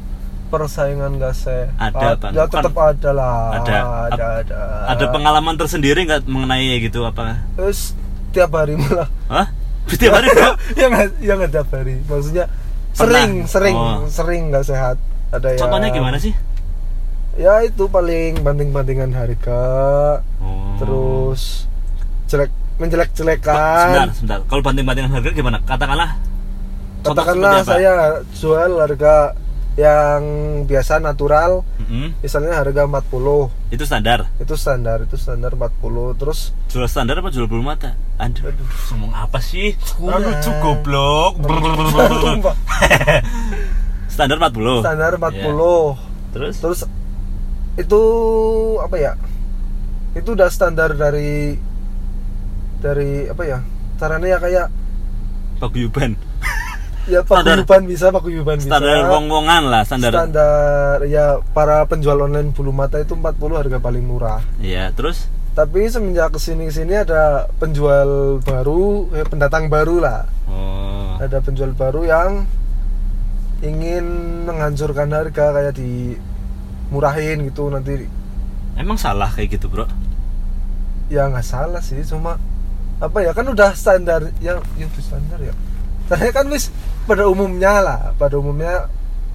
Persaingan 0.48 1.20
gak 1.20 1.36
sehat. 1.36 1.76
Ada, 1.76 2.16
Bang. 2.16 2.32
Ya 2.32 2.48
tetap 2.48 2.72
ada 2.80 3.10
lah. 3.12 3.60
Ada. 3.60 3.78
ada, 4.08 4.26
ada. 4.40 4.60
Ada 4.96 5.06
pengalaman 5.12 5.60
tersendiri 5.60 6.08
nggak 6.08 6.24
mengenai 6.24 6.80
gitu 6.80 7.04
apa? 7.04 7.44
Terus 7.60 7.92
tiap 8.32 8.56
hari 8.56 8.80
malah. 8.80 9.12
Hah? 9.28 9.52
Setiap 9.88 10.14
hari, 10.14 10.28
Bro? 10.30 10.52
yang 10.82 10.92
yang 11.20 11.38
ada 11.40 11.52
tiap 11.54 11.70
hari. 11.72 12.00
Maksudnya 12.04 12.46
Pernah? 12.92 13.24
sering, 13.24 13.32
sering, 13.46 13.76
Oh. 13.76 14.00
sering 14.08 14.42
nggak 14.50 14.66
sehat. 14.66 14.98
Ada 15.30 15.56
yang 15.56 15.60
Contohnya 15.64 15.90
gimana 15.92 16.18
sih? 16.18 16.34
Ya 17.38 17.62
itu 17.62 17.86
paling 17.86 18.42
banding-bandingan 18.42 19.14
harga, 19.14 19.62
Oh. 20.42 20.74
terus 20.78 21.70
jelek 22.26 22.50
Sebentar, 22.50 23.06
menjelek-jelekan. 23.06 24.14
sebentar. 24.14 24.40
Kalau 24.44 24.62
banting-bantingan 24.62 25.12
harga 25.12 25.30
gimana? 25.32 25.58
Katakanlah. 25.64 26.12
Katakanlah 27.02 27.62
saya 27.64 27.94
jual 28.34 28.72
harga 28.78 29.34
yang 29.74 30.22
biasa 30.66 30.98
natural, 30.98 31.62
Mm-mm. 31.88 32.20
misalnya 32.20 32.60
harga 32.60 32.84
40. 32.84 33.72
Itu 33.72 33.84
standar. 33.88 34.28
Itu 34.44 34.60
standar, 34.60 35.08
itu 35.08 35.16
standar 35.16 35.56
40. 35.56 36.20
Terus 36.20 36.52
Jual 36.68 36.88
standar 36.92 37.24
apa 37.24 37.32
jual 37.32 37.48
bulu 37.48 37.64
mata? 37.64 37.96
Aduh, 38.20 38.52
Aduh. 38.52 38.68
ngomong 38.92 39.16
apa 39.16 39.40
sih? 39.40 39.74
Kurang. 39.96 40.20
Aduh, 40.20 40.36
cukup 40.44 40.84
goblok. 40.84 41.34
Sumpah. 42.28 42.56
standar 44.12 44.36
40. 44.38 44.84
standar 44.84 45.12
Iya. 45.16 45.48
40. 45.48 46.36
Terus? 46.36 46.56
Terus 46.60 46.80
itu 47.80 48.02
apa 48.84 48.96
ya? 49.00 49.14
Itu 50.12 50.36
udah 50.36 50.50
standar 50.52 50.92
dari 50.94 51.56
dari 52.84 53.32
apa 53.32 53.44
ya? 53.48 53.60
Caranya 53.98 54.28
ya 54.28 54.40
kayak 54.44 54.68
Paguyuban. 55.58 56.14
Ya 57.08 57.24
paguyuban 57.24 57.84
bisa, 57.84 58.12
paguyuban 58.12 58.60
bisa. 58.60 58.68
Standar 58.70 59.08
wong-wongan 59.10 59.64
lah, 59.66 59.82
standar. 59.82 60.12
standar 60.12 61.04
ya 61.04 61.40
para 61.52 61.88
penjual 61.88 62.20
online 62.20 62.52
bulu 62.52 62.70
mata 62.70 63.00
itu 63.00 63.16
40 63.16 63.34
harga 63.56 63.78
paling 63.80 64.04
murah 64.04 64.44
Iya, 64.60 64.92
terus? 64.92 65.26
tapi 65.52 65.90
semenjak 65.90 66.30
ke 66.30 66.40
sini 66.40 66.70
sini 66.70 66.94
ada 66.94 67.50
penjual 67.58 68.38
baru 68.40 69.10
eh, 69.12 69.26
pendatang 69.26 69.68
baru 69.68 69.98
lah 69.98 70.22
Oh. 70.48 71.18
ada 71.18 71.42
penjual 71.42 71.74
baru 71.74 72.04
yang 72.04 72.46
ingin 73.60 74.06
menghancurkan 74.46 75.10
harga 75.10 75.50
kayak 75.52 75.74
di 75.74 76.14
murahin 76.88 77.42
gitu 77.44 77.68
nanti 77.68 78.06
Emang 78.78 78.96
salah 78.96 79.28
kayak 79.28 79.58
gitu, 79.58 79.66
Bro? 79.68 79.90
ya 81.08 81.26
nggak 81.26 81.42
salah 81.42 81.80
sih 81.80 82.04
cuma 82.04 82.36
apa 83.00 83.18
ya 83.24 83.32
kan 83.32 83.48
udah 83.48 83.72
standar 83.74 84.28
ya 84.38 84.60
ya 84.76 84.86
udah 84.86 85.02
standar 85.02 85.40
ya 85.40 85.56
saya 86.10 86.32
kan 86.32 86.48
wis 86.48 86.72
pada 87.04 87.26
umumnya 87.26 87.74
lah 87.80 88.00
pada 88.16 88.36
umumnya 88.36 88.88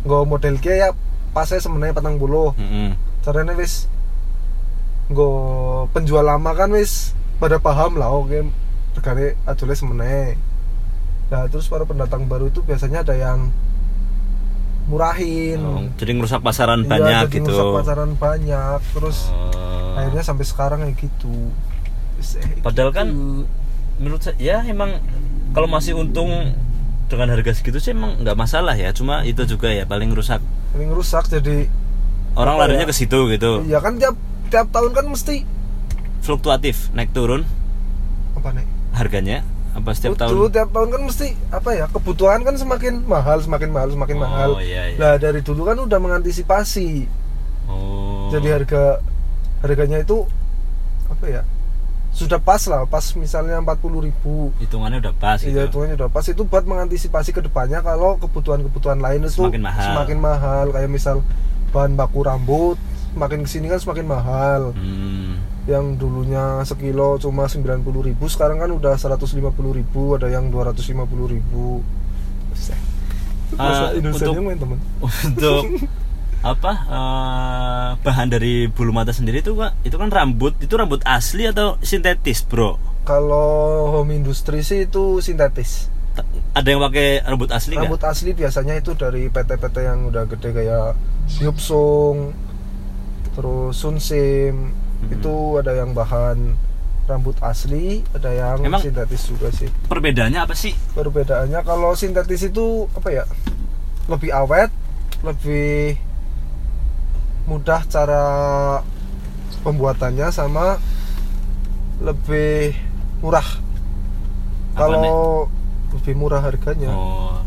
nggak 0.02 0.22
model 0.24 0.56
kia 0.56 0.74
ya 0.74 0.88
pasnya 1.30 1.58
sebenarnya 1.58 1.92
patang 1.92 2.16
buluh 2.16 2.52
Mm-mm. 2.54 2.96
caranya 3.20 3.52
wis 3.52 3.86
nggak 5.06 5.32
penjual 5.92 6.22
lama 6.22 6.50
kan 6.52 6.70
wis 6.70 7.12
pada 7.36 7.58
paham 7.58 7.96
lah 7.96 8.08
oke 8.08 8.48
regane 8.92 9.36
adole 9.44 9.72
semene 9.72 10.36
nah 11.28 11.44
terus 11.46 11.64
para 11.64 11.82
pendatang 11.82 12.24
baru 12.24 12.46
itu 12.46 12.60
biasanya 12.60 13.00
ada 13.00 13.14
yang 13.14 13.48
murahin 14.84 15.60
Oh, 15.62 15.80
jadi 15.94 16.12
ngerusak 16.12 16.42
pasaran 16.42 16.82
Iya, 16.82 16.90
banyak 16.90 17.20
jadi 17.22 17.32
gitu. 17.32 17.44
ngerusak 17.46 17.70
pasaran 17.78 18.10
banyak 18.14 18.80
terus 18.92 19.18
Oh. 19.30 19.94
akhirnya 19.94 20.22
sampai 20.22 20.44
sekarang 20.44 20.78
kayak 20.82 20.96
gitu 20.98 21.32
Wis, 22.16 22.36
eh, 22.36 22.60
Padahal 22.60 22.90
kan 22.90 23.06
gitu. 23.08 23.44
Menurut 23.96 24.20
saya 24.20 24.36
ya 24.38 24.56
emang 24.62 25.00
kalau 25.52 25.66
masih 25.66 25.92
untung 25.92 26.30
dengan 27.06 27.28
harga 27.28 27.52
segitu 27.52 27.76
sih 27.76 27.92
emang 27.92 28.16
nggak 28.18 28.32
masalah 28.34 28.72
ya. 28.72 28.88
Cuma 28.90 29.20
itu 29.22 29.44
juga 29.44 29.68
ya 29.68 29.84
paling 29.84 30.08
rusak. 30.10 30.40
paling 30.72 30.88
rusak 30.88 31.28
jadi 31.28 31.68
Orang 32.32 32.56
larinya 32.56 32.84
ya? 32.84 32.88
ke 32.88 32.96
situ 32.96 33.28
gitu. 33.28 33.60
ya 33.66 33.76
kan 33.76 33.96
tiap 33.96 34.16
tiap 34.48 34.68
tahun 34.68 34.92
kan 34.92 35.04
mesti 35.06 35.44
Fluktuatif, 36.20 36.88
naik 36.92 37.10
turun 37.10 37.44
apa 38.32 38.54
nih 38.54 38.64
harganya 38.92 39.44
apa 39.72 39.92
setiap 39.92 40.16
tahun? 40.16 40.32
Betul, 40.32 40.48
tiap 40.50 40.68
tahun 40.70 40.88
kan 40.88 41.02
mesti 41.02 41.28
apa 41.50 41.70
ya 41.72 41.84
kebutuhan 41.88 42.40
kan 42.40 42.54
semakin 42.54 43.04
mahal 43.04 43.36
semakin 43.36 43.68
mahal 43.68 43.88
semakin 43.90 44.16
Oh, 44.16 44.22
mahal 44.22 44.50
iya, 44.60 44.82
iya. 44.88 44.96
nah 44.96 45.12
dari 45.16 45.40
dulu 45.40 45.64
kan 45.64 45.76
udah 45.76 45.98
mengantisipasi 45.98 47.04
Oh. 47.68 48.28
jadi 48.28 48.56
harga 48.56 49.00
harganya 49.60 50.00
itu 50.00 50.24
apa 51.06 51.24
ya 51.26 51.42
sudah 52.12 52.36
pas 52.36 52.60
lah 52.64 52.84
pas 52.84 53.00
misalnya 53.14 53.56
40.000 53.58 53.72
ribu 54.02 54.52
hitungannya 54.58 55.00
udah 55.00 55.14
pas 55.14 55.36
gitu. 55.36 55.48
Iya, 55.50 55.66
hitungannya 55.66 55.96
udah 55.96 56.08
pas 56.08 56.22
itu 56.22 56.42
buat 56.42 56.62
mengantisipasi 56.62 57.30
ke 57.30 57.40
depannya 57.40 57.80
kalau 57.80 58.16
kebutuhan-kebutuhan 58.16 58.96
lain 58.96 59.24
itu 59.24 59.40
Semakin 59.40 59.62
mahal. 59.62 59.84
semakin 59.86 60.18
mahal. 60.18 60.66
kayak 60.70 60.88
misal 60.88 61.24
bahan 61.68 61.92
baku 61.92 62.20
rambut 62.20 62.76
semakin 63.10 63.38
ke 63.38 63.50
sini 63.50 63.66
kan 63.66 63.78
semakin 63.78 64.06
mahal 64.06 64.62
Hmm. 64.72 65.40
yang 65.64 65.96
dulunya 65.96 66.60
sekilo 66.62 67.16
cuma 67.16 67.44
90.000 67.44 67.80
ribu 68.02 68.24
sekarang 68.26 68.58
kan 68.58 68.68
udah 68.68 68.92
150.000 68.94 69.32
ribu 69.72 70.12
ada 70.12 70.28
yang 70.28 70.48
250.000 70.48 70.92
ribu 71.30 71.80
Ah, 73.54 73.92
Indonesia 73.92 74.24
untuk- 74.26 74.40
main 74.42 74.56
temen 74.56 74.78
untuk 75.28 75.62
apa 76.42 76.72
eh, 76.84 77.88
bahan 77.98 78.28
dari 78.28 78.66
bulu 78.66 78.90
mata 78.90 79.10
sendiri 79.10 79.40
itu 79.40 79.54
Pak, 79.54 79.82
itu 79.82 79.94
kan 79.94 80.08
rambut 80.08 80.58
itu 80.58 80.72
rambut 80.72 80.98
asli 81.04 81.46
atau 81.46 81.78
sintetis 81.80 82.42
bro? 82.42 82.76
Kalau 83.02 83.50
home 83.92 84.12
industry 84.12 84.60
sih 84.60 84.84
itu 84.84 85.18
sintetis. 85.18 85.86
Ada 86.52 86.68
yang 86.68 86.82
pakai 86.82 87.22
rambut 87.22 87.48
asli 87.48 87.72
rambut 87.72 88.02
asli 88.02 88.30
biasanya 88.32 88.76
itu 88.76 88.92
dari 88.92 89.26
PT-PT 89.26 89.76
yang 89.80 90.04
udah 90.04 90.26
gede 90.26 90.50
kayak 90.52 90.92
Hyupsung 91.32 92.36
terus 93.32 93.74
Sunsim 93.74 94.76
Hmm. 95.02 95.10
itu 95.10 95.34
ada 95.56 95.74
yang 95.74 95.90
bahan 95.92 96.54
rambut 97.04 97.34
asli 97.40 98.06
ada 98.12 98.30
yang 98.30 98.62
Emang- 98.62 98.78
sintetis 98.78 99.26
juga 99.26 99.50
sih. 99.50 99.66
perbedaannya 99.84 100.38
apa 100.38 100.54
sih? 100.54 100.70
Perbedaannya 100.92 101.58
kalau 101.60 101.90
sintetis 101.92 102.44
itu 102.44 102.86
apa 102.92 103.10
ya 103.10 103.24
lebih 104.06 104.30
awet 104.30 104.70
lebih 105.20 105.98
mudah 107.46 107.82
cara 107.90 108.24
pembuatannya 109.62 110.28
sama 110.30 110.78
lebih 112.02 112.74
murah. 113.22 113.46
Apa 114.74 114.88
kalau 114.88 115.46
lebih 115.94 116.14
murah 116.18 116.42
harganya. 116.42 116.90
Oh. 116.90 117.38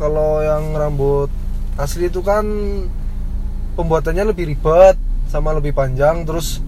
Kalau 0.00 0.42
yang 0.42 0.74
rambut 0.74 1.30
asli 1.78 2.08
itu 2.10 2.22
kan 2.22 2.46
pembuatannya 3.74 4.30
lebih 4.30 4.54
ribet 4.54 4.96
sama 5.30 5.50
lebih 5.54 5.74
panjang 5.74 6.22
terus 6.22 6.62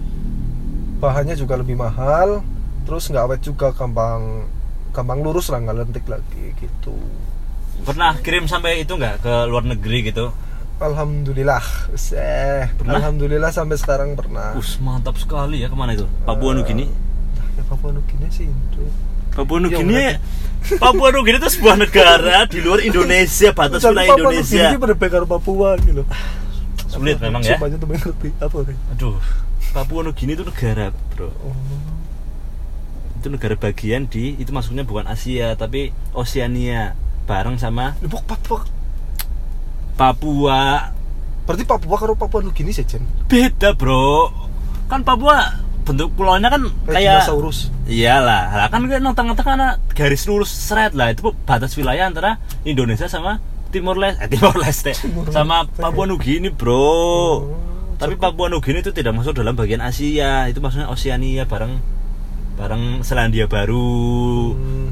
bahannya 0.99 1.39
juga 1.39 1.55
lebih 1.55 1.79
mahal 1.79 2.43
terus 2.83 3.07
nggak 3.07 3.23
awet 3.23 3.41
juga 3.43 3.71
gampang 3.71 4.47
gampang 4.91 5.19
lurus 5.23 5.47
lah 5.51 5.63
nggak 5.63 5.77
lentik 5.77 6.05
lagi 6.07 6.55
gitu. 6.59 6.95
Pernah 7.83 8.19
kirim 8.19 8.49
sampai 8.49 8.83
itu 8.83 8.95
nggak 8.95 9.23
ke 9.23 9.33
luar 9.47 9.63
negeri 9.63 10.11
gitu 10.11 10.33
Alhamdulillah. 10.77 11.63
Eh 12.13 12.69
Pernah? 12.71 12.93
Alhamdulillah 12.95 13.49
sampai 13.49 13.75
sekarang 13.75 14.13
pernah. 14.13 14.53
Us 14.53 14.77
mantap 14.77 15.17
sekali 15.17 15.61
ya 15.61 15.67
ke 15.67 15.75
mana 15.75 15.93
itu? 15.93 16.05
Papua 16.21 16.53
Nugini? 16.53 16.85
Ya 17.57 17.63
Papua 17.65 17.89
Nugini 17.89 18.29
sih 18.29 18.45
itu. 18.45 18.83
Papua 19.33 19.57
Ya, 19.57 19.63
Nugini? 19.65 19.93
berarti- 19.95 20.21
Papua 20.83 21.07
Nugini 21.09 21.37
itu 21.37 21.49
sebuah 21.51 21.75
negara 21.75 22.45
di 22.45 22.59
luar 22.59 22.79
Indonesia 22.79 23.49
batas 23.51 23.81
wilayah 23.81 24.09
Papua 24.11 24.21
Indonesia. 24.23 24.63
Nugini 24.63 24.77
berbeda 24.79 25.15
dengan 25.15 25.29
Papua 25.31 25.69
gitu 25.79 25.93
loh. 25.97 26.07
Sulit 26.87 27.17
memang 27.17 27.41
ya. 27.41 27.57
Sumpahnya 27.57 27.77
tuh 27.77 27.87
ngerti 27.89 28.29
apa 28.37 28.57
nih 28.63 28.77
aduh 28.93 29.17
Papua 29.69 29.99
Nugini 30.01 30.31
itu 30.33 30.43
negara 30.43 30.85
bro. 31.11 31.27
Oh. 31.43 31.57
itu 33.17 33.27
negara 33.27 33.57
bagian 33.57 34.05
di 34.05 34.37
itu 34.37 34.49
maksudnya 34.49 34.85
bukan 34.85 35.03
Asia 35.03 35.51
tapi 35.53 35.89
Oceania 36.13 36.93
bareng 37.25 37.57
sama 37.57 37.97
Papua 38.23 38.61
Papua. 39.97 40.93
Berarti 41.49 41.65
Papua 41.65 41.95
karo 41.97 42.13
Papua 42.13 42.45
Nugini 42.45 42.69
sih 42.69 42.85
Jen? 42.85 43.01
Beda 43.25 43.73
bro. 43.73 44.29
Kan 44.85 45.01
Papua 45.01 45.65
bentuk 45.87 46.13
pulaunya 46.13 46.53
kan 46.53 46.69
kayak 46.85 47.25
dinosaurus. 47.25 47.73
Iyalah. 47.89 48.53
Lah 48.53 48.67
kan 48.69 48.85
kayak 48.85 49.01
tengah-tengah 49.01 49.53
ada 49.57 49.69
garis 49.97 50.29
lurus 50.29 50.53
seret 50.53 50.93
lah. 50.93 51.09
Itu 51.09 51.33
batas 51.33 51.73
wilayah 51.73 52.05
antara 52.05 52.37
Indonesia 52.61 53.09
sama 53.09 53.41
Timor 53.73 53.97
Leste. 53.97 54.21
Eh, 54.21 54.29
Timor 54.37 54.55
Leste. 54.61 54.93
Timor 55.01 55.33
sama 55.33 55.65
Leste. 55.65 55.81
Papua 55.81 56.05
Nugini 56.05 56.53
bro. 56.53 56.77
Oh, 56.77 57.39
tapi 57.97 58.13
Papua 58.21 58.53
Nugini 58.53 58.85
itu 58.85 58.93
tidak 58.93 59.17
masuk 59.17 59.33
dalam 59.33 59.57
bagian 59.57 59.81
Asia. 59.81 60.45
Itu 60.45 60.61
maksudnya 60.61 60.93
Oceania 60.93 61.49
bareng 61.49 61.73
bareng 62.53 63.01
Selandia 63.01 63.49
Baru. 63.49 64.53
Hmm. 64.53 64.89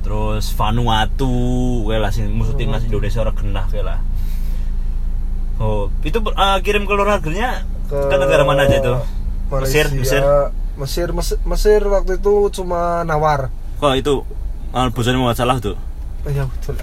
terus 0.00 0.54
Vanuatu. 0.54 1.82
Kayak 1.90 2.00
lah 2.00 2.10
sing 2.14 2.30
musuh 2.30 2.54
timnas 2.54 2.86
Indonesia 2.86 3.20
orang 3.26 3.36
genah 3.36 3.66
kayak 3.66 3.84
lah 3.84 3.98
oh 5.62 5.88
itu 6.02 6.18
eh, 6.20 6.58
kirim 6.62 6.84
ke 6.84 6.92
luar 6.92 7.18
negerinya? 7.18 7.64
Ke, 7.86 8.16
negara 8.18 8.42
mana 8.42 8.66
aja 8.66 8.76
itu? 8.82 8.94
Mesir, 9.62 9.86
Mesir. 9.94 10.22
Mesir 10.76 11.08
Mesir 11.14 11.38
Mesir 11.46 11.80
waktu 11.86 12.18
itu 12.18 12.50
cuma 12.52 13.06
nawar. 13.06 13.48
Kok 13.78 13.94
itu 13.96 14.26
uh, 14.74 14.88
bocornya 14.90 15.20
mau 15.20 15.32
salah 15.32 15.56
tuh? 15.62 15.78
Oh, 16.26 16.30
ya 16.34 16.42
betul. 16.44 16.74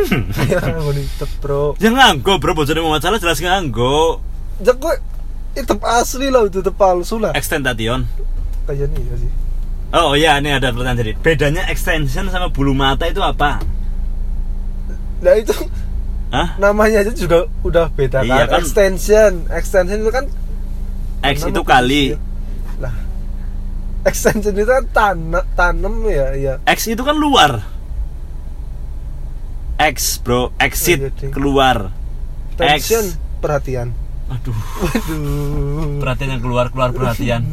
Ya 0.52 0.62
bonito 0.78 1.26
bro. 1.42 1.74
Ya 1.82 1.90
nganggo 1.90 2.38
bro 2.38 2.54
bocornya 2.54 2.80
mau 2.80 2.96
salah 3.02 3.18
jelas 3.18 3.42
nganggo. 3.42 4.22
Ya 4.62 4.72
gue 4.72 4.94
itu 5.52 5.74
asli 5.84 6.32
lah 6.32 6.48
itu 6.48 6.64
itu 6.64 6.72
palsu 6.72 7.20
lah. 7.20 7.36
Extentation 7.36 8.08
kayaknya 8.66 8.98
iya 9.02 9.14
sih. 9.18 9.30
Oh 9.92 10.16
iya 10.16 10.40
ini 10.40 10.48
ada 10.56 10.72
pertanyaan 10.72 11.04
jadi 11.04 11.12
bedanya 11.20 11.62
extension 11.68 12.32
sama 12.32 12.48
bulu 12.48 12.72
mata 12.72 13.04
itu 13.04 13.20
apa? 13.20 13.60
Nah 15.20 15.34
itu 15.36 15.52
Hah? 16.32 16.56
namanya 16.56 17.04
aja 17.04 17.12
juga 17.12 17.44
udah 17.60 17.92
beda 17.92 18.24
Iya 18.24 18.48
kan? 18.48 18.56
kan? 18.56 18.60
extension. 18.60 19.32
Extension 19.48 20.00
itu 20.00 20.08
kan 20.08 20.24
X 21.22 21.44
itu 21.44 21.60
kali. 21.62 22.16
sih? 22.16 22.20
lah. 22.80 22.94
Extension 24.02 24.50
itu 24.50 24.64
kan 24.64 24.84
tanam 24.90 25.44
tanam 25.52 25.94
ya 26.04 26.32
ya 26.32 26.54
X 26.64 26.88
itu 26.88 27.00
kan 27.00 27.14
luar. 27.14 27.60
X 29.76 30.18
bro. 30.18 30.54
Exit 30.56 30.98
Oh, 30.98 31.10
iya, 31.10 31.28
keluar. 31.28 31.76
Tension 32.54 33.04
X. 33.04 33.18
perhatian. 33.38 33.92
Aduh. 34.30 34.54
Waduh. 34.54 36.00
Perhatian 36.00 36.30
yang 36.32 36.42
keluar 36.42 36.72
keluar 36.72 36.90
perhatian. 36.90 37.44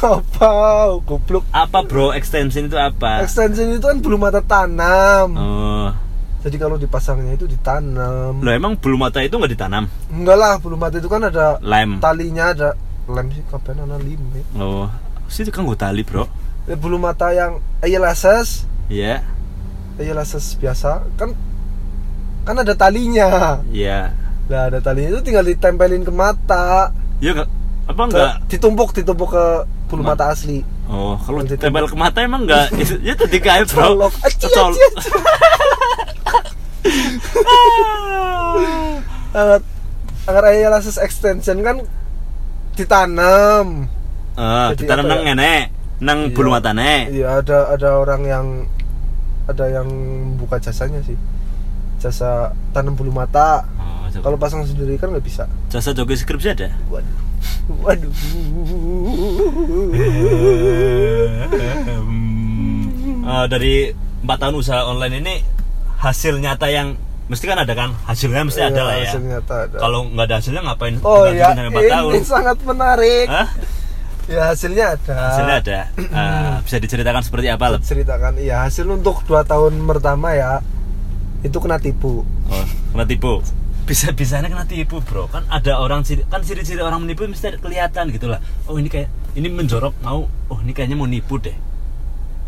Apa? 0.00 0.50
Goblok. 1.02 1.44
Apa 1.50 1.82
bro? 1.82 2.12
Extension 2.12 2.68
itu 2.68 2.76
apa? 2.76 3.20
Extension 3.20 3.68
itu 3.70 3.80
kan 3.80 3.96
bulu 3.98 4.16
mata 4.16 4.40
tanam. 4.40 5.28
Oh 5.34 5.88
jadi 6.40 6.56
kalau 6.56 6.80
dipasangnya 6.80 7.36
itu 7.36 7.44
ditanam. 7.44 8.40
Lo 8.40 8.48
emang 8.48 8.72
bulu 8.76 8.96
mata 8.96 9.20
itu 9.20 9.36
nggak 9.36 9.52
ditanam? 9.52 9.84
Enggak 10.08 10.36
lah 10.40 10.54
bulu 10.56 10.76
mata 10.76 10.96
itu 10.96 11.08
kan 11.08 11.20
ada 11.20 11.60
lem. 11.60 12.00
talinya 12.00 12.56
ada 12.56 12.68
lem 13.04 13.28
sih 13.28 13.44
kapan 13.44 13.84
ana 13.84 13.98
lim 13.98 14.22
ya. 14.32 14.42
oh 14.56 14.86
sih 15.28 15.44
itu 15.44 15.52
kan 15.52 15.68
gue 15.68 15.76
tali 15.76 16.00
bro. 16.00 16.24
Ya, 16.64 16.74
bulu 16.80 16.96
mata 16.96 17.28
yang 17.30 17.60
eyelashes. 17.80 18.64
Iya. 18.88 19.20
Eyelashes 20.00 20.56
biasa. 20.56 21.04
Kan 21.20 21.36
kan 22.42 22.56
ada 22.56 22.72
talinya. 22.72 23.60
Iya. 23.68 24.16
Nah 24.48 24.66
ada 24.66 24.80
talinya 24.80 25.14
itu 25.14 25.22
tinggal 25.22 25.44
ditempelin 25.44 26.02
ke 26.02 26.12
mata. 26.14 26.90
Ya 27.20 27.36
nggak 27.36 27.48
apa 27.84 28.00
Ke- 28.00 28.08
enggak 28.10 28.32
ditumpuk 28.48 28.90
ditumpuk 28.96 29.28
ke 29.34 29.44
bulu 29.92 30.02
Ma- 30.02 30.16
mata 30.16 30.32
asli. 30.32 30.64
Oh 30.90 31.14
kalau 31.20 31.44
ditempel 31.44 31.86
ke 31.86 31.94
mata 31.94 32.18
emang 32.24 32.48
enggak 32.48 32.70
ya 33.06 33.14
tadi 33.14 33.38
kayak 33.38 33.68
bro. 33.70 34.08
Colok. 34.48 34.80
Aci, 36.80 37.12
Cocol. 37.20 37.60
aci, 37.60 38.64
aci. 38.64 38.98
agar 39.30 39.58
agar 40.26 40.44
eyelashes 40.50 40.96
extension 40.96 41.60
kan 41.60 41.76
ditanam 42.74 43.86
Eh, 44.32 44.68
Jadi 44.72 44.80
ditanam 44.80 45.04
nang 45.04 45.20
ya? 45.20 45.24
ngene 45.26 45.52
nang 46.00 46.18
Iya. 46.24 46.32
bulu 46.32 46.48
matane 46.50 46.92
Iya 47.08 47.28
ada 47.38 47.58
ada 47.68 47.88
orang 47.96 48.22
yang 48.24 48.46
ada 49.44 49.64
yang 49.68 49.88
buka 50.34 50.56
jasanya 50.56 51.02
sih 51.02 51.18
jasa 51.98 52.48
tanam 52.70 52.94
bulu 52.94 53.10
mata 53.10 53.66
oh, 53.76 54.08
kalau 54.18 54.34
pasang 54.34 54.64
sendiri 54.64 54.96
kan 54.96 55.10
nggak 55.10 55.20
bisa 55.20 55.44
jasa 55.68 55.92
joki 55.92 56.16
skripsi 56.16 56.48
ada 56.50 56.68
waduh 56.88 57.20
waduh. 57.78 58.12
Eh, 63.20 63.44
dari 63.46 63.74
empat 64.20 64.38
tahun 64.38 64.54
usaha 64.56 64.82
online 64.84 65.14
ini 65.20 65.34
hasil 66.00 66.40
nyata 66.40 66.66
yang 66.68 66.96
mesti 67.28 67.44
kan 67.44 67.60
ada 67.60 67.72
kan? 67.76 67.92
Hasilnya 68.08 68.42
mesti 68.42 68.58
ada 68.58 68.72
Iya, 68.74 68.82
lah 68.82 68.94
ya. 68.96 69.04
hasil 69.06 69.22
nyata 69.22 69.54
ada. 69.68 69.76
kalau 69.78 70.00
nggak 70.08 70.24
ada 70.26 70.34
hasilnya 70.40 70.62
ngapain 70.64 70.94
oh 71.00 71.24
ya 71.28 71.46
sampai 71.52 71.68
empat 71.68 71.84
tahun? 71.86 72.10
ini 72.10 72.20
sangat 72.24 72.56
menarik. 72.64 73.26
Hah? 73.28 73.48
ya 74.26 74.42
hasilnya 74.50 74.84
ada. 74.96 75.14
Hasilnya 75.28 75.56
ada. 75.60 75.78
Eh, 75.94 76.54
bisa 76.66 76.76
diceritakan 76.78 77.22
seperti 77.22 77.46
apa 77.46 77.64
Lep? 77.70 77.80
ceritakan 77.84 78.32
iya. 78.38 78.64
Hasil 78.64 78.88
untuk 78.88 79.22
dua 79.28 79.44
tahun 79.44 79.76
pertama 79.84 80.32
ya 80.32 80.64
itu 81.40 81.56
kena 81.56 81.76
tipu. 81.76 82.24
Oh 82.26 82.64
kena 82.90 83.04
tipu. 83.06 83.44
Bisa 83.84 84.10
bisanya 84.10 84.48
kena 84.48 84.64
tipu 84.64 84.98
bro. 85.02 85.28
Kan 85.28 85.44
ada 85.46 85.78
orang 85.78 86.02
ciri 86.02 86.24
kan 86.26 86.40
ciri-ciri 86.40 86.80
orang 86.80 87.04
menipu 87.04 87.28
mesti 87.28 87.60
kelihatan 87.60 88.10
gitu 88.10 88.26
lah. 88.26 88.40
Oh 88.66 88.74
ini 88.74 88.88
kayak 88.88 89.06
ini 89.36 89.46
menjorok 89.46 89.94
mau 90.00 90.26
oh 90.26 90.58
ini 90.64 90.72
kayaknya 90.72 90.96
mau 90.96 91.06
nipu 91.06 91.38
deh. 91.38 91.54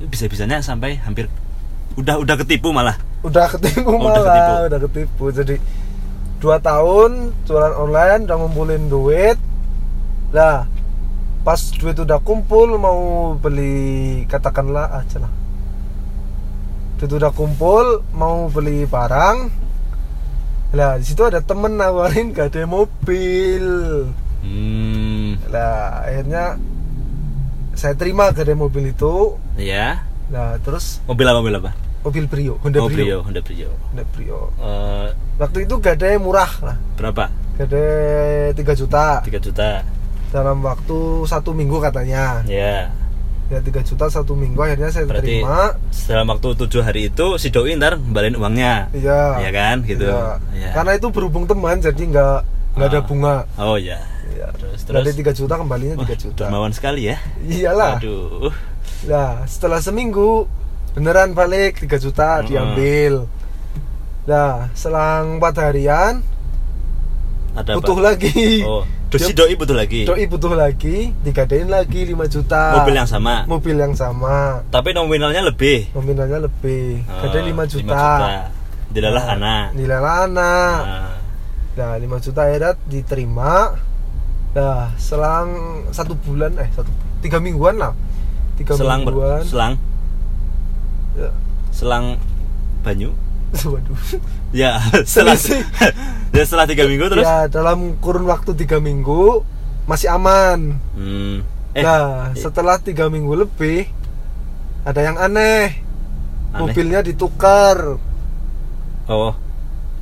Bisa 0.03 0.27
bisanya 0.27 0.59
sampai 0.59 0.99
hampir 0.99 1.31
udah 1.95 2.17
udah 2.19 2.35
ketipu 2.41 2.73
malah 2.73 2.97
udah 3.23 3.47
ketipu 3.49 3.87
Oh, 3.87 3.97
udah 3.97 4.03
malah 4.13 4.23
ketipu. 4.27 4.63
udah 4.65 4.79
ketipu 4.83 5.25
jadi 5.33 5.57
dua 6.39 6.57
tahun 6.59 7.11
jualan 7.43 7.75
online 7.77 8.21
udah 8.25 8.37
ngumpulin 8.37 8.83
duit 8.87 9.39
lah 10.31 10.67
pas 11.43 11.59
duit 11.73 11.95
udah 11.95 12.19
kumpul 12.19 12.75
mau 12.77 13.01
beli 13.35 13.83
katakanlah 14.27 14.91
aja 14.97 15.19
lah 15.21 15.33
duit 16.97 17.13
udah 17.13 17.31
kumpul 17.31 17.83
mau 18.11 18.47
beli 18.47 18.85
barang 18.85 19.51
lah 20.73 20.97
di 20.97 21.05
situ 21.05 21.23
ada 21.23 21.39
temen 21.39 21.75
nawarin 21.75 22.31
gak 22.31 22.51
ada 22.51 22.65
mobil 22.65 23.67
Hmm. 24.43 25.39
lah 25.47 26.03
akhirnya 26.03 26.59
saya 27.73 27.95
terima 27.95 28.31
gak 28.31 28.43
ada 28.43 28.59
mobil 28.59 28.89
itu 28.89 29.39
Ya. 29.55 30.03
nah 30.27 30.59
terus 30.59 30.99
Mobil 31.05 31.23
apa 31.23 31.39
mobil 31.39 31.55
apa? 31.57 31.71
Mobil 32.03 32.25
Brio 32.27 32.59
Honda 32.59 32.79
oh, 32.79 32.87
Brio. 32.87 33.23
Honda 33.23 33.41
Brio. 33.41 33.71
Honda 33.89 34.05
Brio 34.09 34.41
Eh, 34.59 35.09
waktu 35.39 35.59
itu 35.65 35.75
ada 35.79 36.07
yang 36.07 36.23
murah 36.23 36.51
lah 36.61 36.77
berapa? 36.95 37.31
gak 37.53 37.67
ada 37.69 37.85
3 38.53 38.75
juta 38.75 39.05
3 39.23 39.39
juta. 39.39 39.71
dalam 40.29 40.59
waktu 40.61 40.99
satu 41.25 41.53
minggu 41.53 41.79
katanya 41.79 42.41
Ya. 42.45 42.89
ya 43.47 43.59
3 43.61 43.85
juta 43.85 44.09
satu 44.09 44.33
minggu 44.33 44.57
akhirnya 44.57 44.89
saya 44.89 45.05
Berarti 45.05 45.45
terima 45.45 45.77
dalam 46.09 46.27
waktu 46.27 46.49
tujuh 46.57 46.81
hari 46.81 47.07
itu 47.07 47.37
si 47.37 47.49
doi 47.49 47.77
ntar 47.77 47.95
kembaliin 47.95 48.35
uangnya. 48.35 48.89
iya 48.91 49.39
Iya 49.39 49.51
kan, 49.51 49.77
gitu. 49.85 50.09
Iya. 50.09 50.41
Iya. 50.51 50.71
karena 50.73 50.93
itu 50.97 51.07
berhubung 51.09 51.45
teman 51.45 51.77
jadi 51.79 52.01
nggak 52.03 52.39
nggak 52.73 52.89
ada 52.89 52.99
Ah. 52.99 53.05
bunga 53.05 53.37
Oh 53.61 53.77
ya. 53.77 54.01
Iya. 54.27 54.49
Terus 54.57 54.81
terus. 54.83 55.05
dari 55.05 55.13
3 55.15 55.37
juta 55.37 55.55
kembalinya 55.55 55.95
3 55.95 56.03
Wah, 56.03 56.17
juta 56.17 56.45
dermawan 56.49 56.73
sekali 56.73 57.13
ya. 57.13 57.17
iyalah 57.45 58.01
Aduh. 58.01 58.49
Nah, 59.05 59.45
setelah 59.45 59.79
seminggu 59.79 60.49
beneran 60.93 61.33
balik 61.33 61.79
3 61.79 61.89
juta 61.99 62.29
Mm-mm. 62.37 62.47
diambil. 62.47 63.15
Nah, 64.23 64.71
selang 64.73 65.37
4 65.37 65.63
harian 65.63 66.15
Ada 67.53 67.75
butuh 67.75 67.97
apa? 67.97 68.07
lagi. 68.09 68.63
Oh, 68.63 68.85
terus 69.11 69.27
si 69.27 69.33
Dia- 69.33 69.45
doi 69.45 69.55
butuh 69.55 69.75
lagi. 69.75 70.01
Doi 70.05 70.25
butuh 70.25 70.53
lagi, 70.53 71.13
digadein 71.19 71.67
lagi 71.67 72.07
5 72.07 72.17
juta. 72.29 72.79
Mobil 72.79 72.95
yang 72.95 73.07
sama. 73.07 73.35
Mobil 73.45 73.77
yang 73.77 73.93
sama. 73.93 74.63
Tapi 74.69 74.93
nominalnya 74.93 75.43
lebih. 75.43 75.93
Nominalnya 75.93 76.39
lebih. 76.43 77.03
Oh, 77.05 77.21
Gadein 77.21 77.45
5 77.45 77.51
lima 77.51 77.65
juta. 77.67 78.07
Dilalah 78.89 79.25
Nah, 79.25 79.35
anak. 79.35 79.67
Nilai 79.73 79.99
anak. 79.99 80.81
Nah, 80.83 81.11
Nah, 81.73 81.97
5 81.97 82.21
juta 82.21 82.45
akhirnya 82.45 82.77
diterima. 82.85 83.73
Nah, 84.53 84.93
selang 84.97 85.49
satu 85.89 86.13
bulan 86.15 86.53
eh 86.57 86.69
satu 86.71 86.93
tiga 87.19 87.41
mingguan 87.41 87.81
lah. 87.81 87.97
Tiga 88.55 88.77
selang 88.77 89.01
ber- 89.03 89.17
mingguan. 89.17 89.41
selang. 89.43 89.75
Selang 91.73 92.21
banyu. 92.83 93.11
Waduh. 93.53 93.99
Ya, 94.53 94.85
setelah 95.09 95.33
ya 96.37 96.43
setelah 96.45 96.69
tiga 96.69 96.85
minggu 96.85 97.09
terus. 97.09 97.25
Ya 97.25 97.49
dalam 97.49 97.97
kurun 98.05 98.29
waktu 98.29 98.53
tiga 98.53 98.85
minggu 98.85 99.41
masih 99.89 100.13
aman. 100.13 100.77
Hmm. 100.93 101.41
Eh, 101.73 101.81
nah 101.81 102.37
setelah 102.37 102.77
tiga 102.77 103.09
minggu 103.09 103.33
lebih 103.33 103.89
ada 104.85 105.01
yang 105.01 105.17
aneh. 105.17 105.81
Aneh? 106.53 106.69
Mobilnya 106.69 107.01
ditukar. 107.01 107.97
oh. 109.09 109.33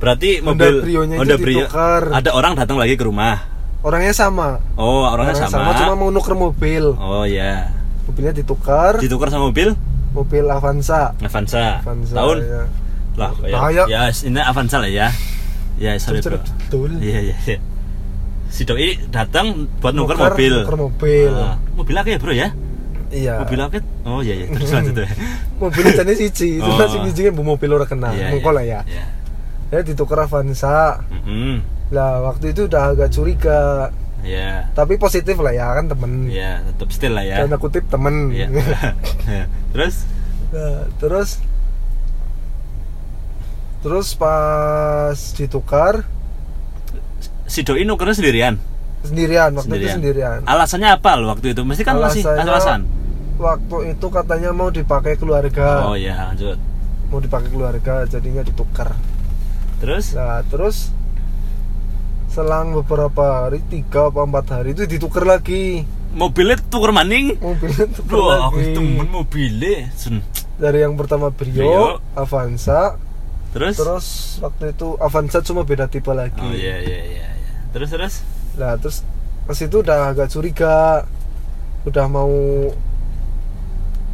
Berarti 0.03 0.43
Honda 0.43 0.67
mobil 0.67 0.75
Brio-nya 0.83 1.15
itu 1.15 1.21
Honda 1.23 1.35
Brio. 1.39 1.59
ditukar. 1.63 2.03
Ada 2.11 2.29
orang 2.35 2.53
datang 2.59 2.75
lagi 2.75 2.99
ke 2.99 3.07
rumah. 3.07 3.47
Orangnya 3.79 4.11
sama. 4.11 4.59
Oh, 4.75 5.07
orangnya 5.07 5.47
sama. 5.47 5.79
cuma 5.79 5.95
mau 5.95 6.11
nuker 6.11 6.35
mobil. 6.35 6.91
Oh 6.99 7.23
ya. 7.23 7.71
Mobilnya 8.03 8.35
ditukar. 8.35 8.99
Ditukar 8.99 9.31
sama 9.31 9.47
mobil 9.47 9.79
mobil 10.11 10.45
Avanza. 10.45 11.15
Avanza. 11.19 11.79
Avanza 11.79 12.13
Tahun 12.13 12.37
ya. 12.39 12.61
lah 13.15 13.31
ya, 13.43 13.57
ya. 13.69 13.83
ya 13.87 14.01
ini 14.23 14.39
Avanza 14.39 14.77
lah 14.77 14.87
ya. 14.87 15.07
Ya, 15.75 15.97
sorry 15.97 16.21
bro. 16.21 16.37
Betul. 16.37 16.91
Iya, 16.99 17.19
iya, 17.31 17.35
iya. 17.41 17.57
Si 18.51 18.67
doi 18.67 18.99
datang 19.09 19.65
buat 19.79 19.95
nuker 19.95 20.13
Nuker- 20.13 20.35
mobil. 20.35 20.53
nuker 20.61 20.77
mobil. 20.77 21.31
Ah, 21.31 21.55
mobil 21.73 21.95
apa 21.95 22.07
ya, 22.07 22.17
Bro 22.19 22.33
ya? 22.35 22.47
Iya. 23.09 23.33
Mobil 23.41 23.59
apa? 23.59 23.77
Oh 24.05 24.19
iya 24.19 24.35
iya, 24.35 24.45
terus 24.47 24.69
lanjut 24.69 24.93
tuh. 24.93 25.07
Mobil 25.63 25.83
jenis 25.87 26.17
siji, 26.19 26.59
itu 26.59 26.63
Oh. 26.67 26.75
masih 26.75 26.99
siji 27.07 27.21
kan 27.25 27.33
bu 27.33 27.43
mobil 27.43 27.69
orang 27.71 27.87
kenal. 27.87 28.11
Iya, 28.11 28.29
Mengko 28.29 28.51
iya, 28.51 28.55
lah 28.55 28.63
ya. 28.63 28.79
Iya. 28.85 29.03
Ya 29.71 29.79
ditukar 29.81 30.27
Avanza. 30.27 30.99
Mm-mm. 31.07 31.63
Lah 31.91 32.23
waktu 32.23 32.51
itu 32.51 32.67
udah 32.67 32.91
agak 32.91 33.09
curiga. 33.09 33.87
Iya. 34.21 34.69
Tapi 34.71 34.95
positif 34.95 35.33
lah 35.35 35.49
ya 35.49 35.73
kan 35.73 35.85
temen. 35.85 36.27
Iya, 36.27 36.61
tetap 36.63 36.89
still 36.89 37.13
lah 37.13 37.23
ya. 37.23 37.41
Tanda 37.41 37.57
kutip 37.57 37.85
temen. 37.85 38.29
Iya. 38.29 38.47
terus 39.73 40.05
Nah, 40.51 40.83
terus 40.97 41.39
terus 43.81 44.13
pas 44.13 45.15
ditukar 45.33 46.05
si 47.47 47.63
doi 47.63 47.81
nukernya 47.81 48.13
sendirian. 48.13 48.55
sendirian 49.01 49.49
waktu 49.51 49.73
itu 49.79 49.89
sendirian. 49.91 50.45
Alasannya 50.45 50.91
apa 50.91 51.17
lo 51.17 51.25
waktu 51.27 51.57
itu? 51.57 51.63
Mesti 51.63 51.81
kan 51.81 51.97
masih 51.97 52.21
Alasannya- 52.21 52.45
alasan. 52.45 52.81
Waktu 53.39 53.77
itu 53.89 54.07
katanya 54.07 54.53
mau 54.53 54.69
dipakai 54.69 55.17
keluarga, 55.17 55.81
Oh 55.83 55.97
iya, 55.97 56.29
lanjut. 56.29 56.61
mau 57.09 57.17
dipakai 57.17 57.49
keluarga, 57.49 58.05
jadinya 58.05 58.45
ditukar. 58.45 58.93
Terus 59.81 60.13
Nah 60.13 60.45
terus 60.45 60.93
selang 62.31 62.71
beberapa 62.71 63.45
hari, 63.45 63.59
tiga 63.67 64.07
apa 64.07 64.23
empat 64.23 64.45
hari 64.55 64.71
itu 64.71 64.87
ditukar 64.87 65.27
lagi 65.27 65.83
mobilnya 66.11 66.59
tuker 66.67 66.91
maning. 66.91 67.39
mobilnya 67.39 67.87
Wah, 68.11 68.51
aku 68.51 68.59
lagi 68.59 68.75
temen 68.75 69.07
mobilnya. 69.07 69.87
Dari 70.59 70.79
yang 70.83 70.99
pertama 70.99 71.31
Brio, 71.31 71.55
Brio. 71.55 71.83
Avanza, 72.15 72.99
Terus? 73.51 73.75
terus 73.75 74.07
waktu 74.39 74.71
itu 74.75 74.95
Avanza 74.99 75.43
cuma 75.43 75.63
beda 75.67 75.87
tipe 75.91 76.11
lagi. 76.11 76.39
Oh 76.39 76.51
iya 76.55 76.79
iya 76.79 76.99
iya. 77.03 77.27
iya. 77.31 77.51
Terus 77.71 77.89
terus? 77.91 78.13
Nah 78.59 78.75
terus 78.75 79.03
pas 79.47 79.55
itu 79.55 79.79
udah 79.79 80.11
agak 80.11 80.27
curiga 80.27 81.07
Udah 81.87 82.05
mau 82.11 82.29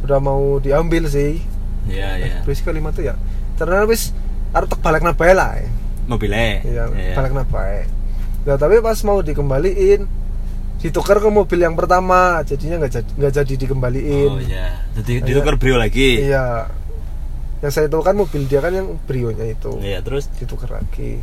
Udah 0.06 0.18
mau 0.22 0.62
diambil 0.62 1.10
sih 1.10 1.42
Iya 1.90 2.22
iya. 2.22 2.36
Terus 2.46 2.62
kalimatnya 2.62 3.12
ya 3.12 3.14
Karena 3.58 3.82
wis 3.84 4.14
Harus 4.54 4.70
balik 4.78 5.02
nabai 5.02 5.34
lah 5.34 5.58
ya 5.58 5.66
Mobilnya. 6.06 6.62
Iya 6.64 6.82
Iya. 6.94 7.14
balik 7.18 7.34
nabai 7.34 7.97
Nah 8.48 8.56
tapi 8.56 8.80
pas 8.80 8.96
mau 9.04 9.20
dikembaliin 9.20 10.08
Ditukar 10.80 11.20
ke 11.20 11.28
mobil 11.28 11.60
yang 11.60 11.76
pertama 11.76 12.40
Jadinya 12.48 12.80
nggak 12.80 12.92
jadi, 12.96 13.10
nggak 13.18 13.32
jadi 13.44 13.54
dikembaliin. 13.66 14.30
Oh 14.32 14.40
iya. 14.40 14.88
Jadi 14.96 15.20
Iya. 15.20 15.26
ditukar 15.26 15.54
brio 15.60 15.76
lagi. 15.76 16.22
Iya. 16.24 16.70
Yang 17.58 17.72
saya 17.74 17.86
tahu 17.90 18.06
kan 18.06 18.14
mobil 18.14 18.46
dia 18.46 18.62
kan 18.62 18.70
yang 18.70 18.94
Brio-nya 19.02 19.50
itu. 19.50 19.74
Iya, 19.82 19.98
terus? 20.06 20.30
Ditukar 20.38 20.78
lagi. 20.78 21.18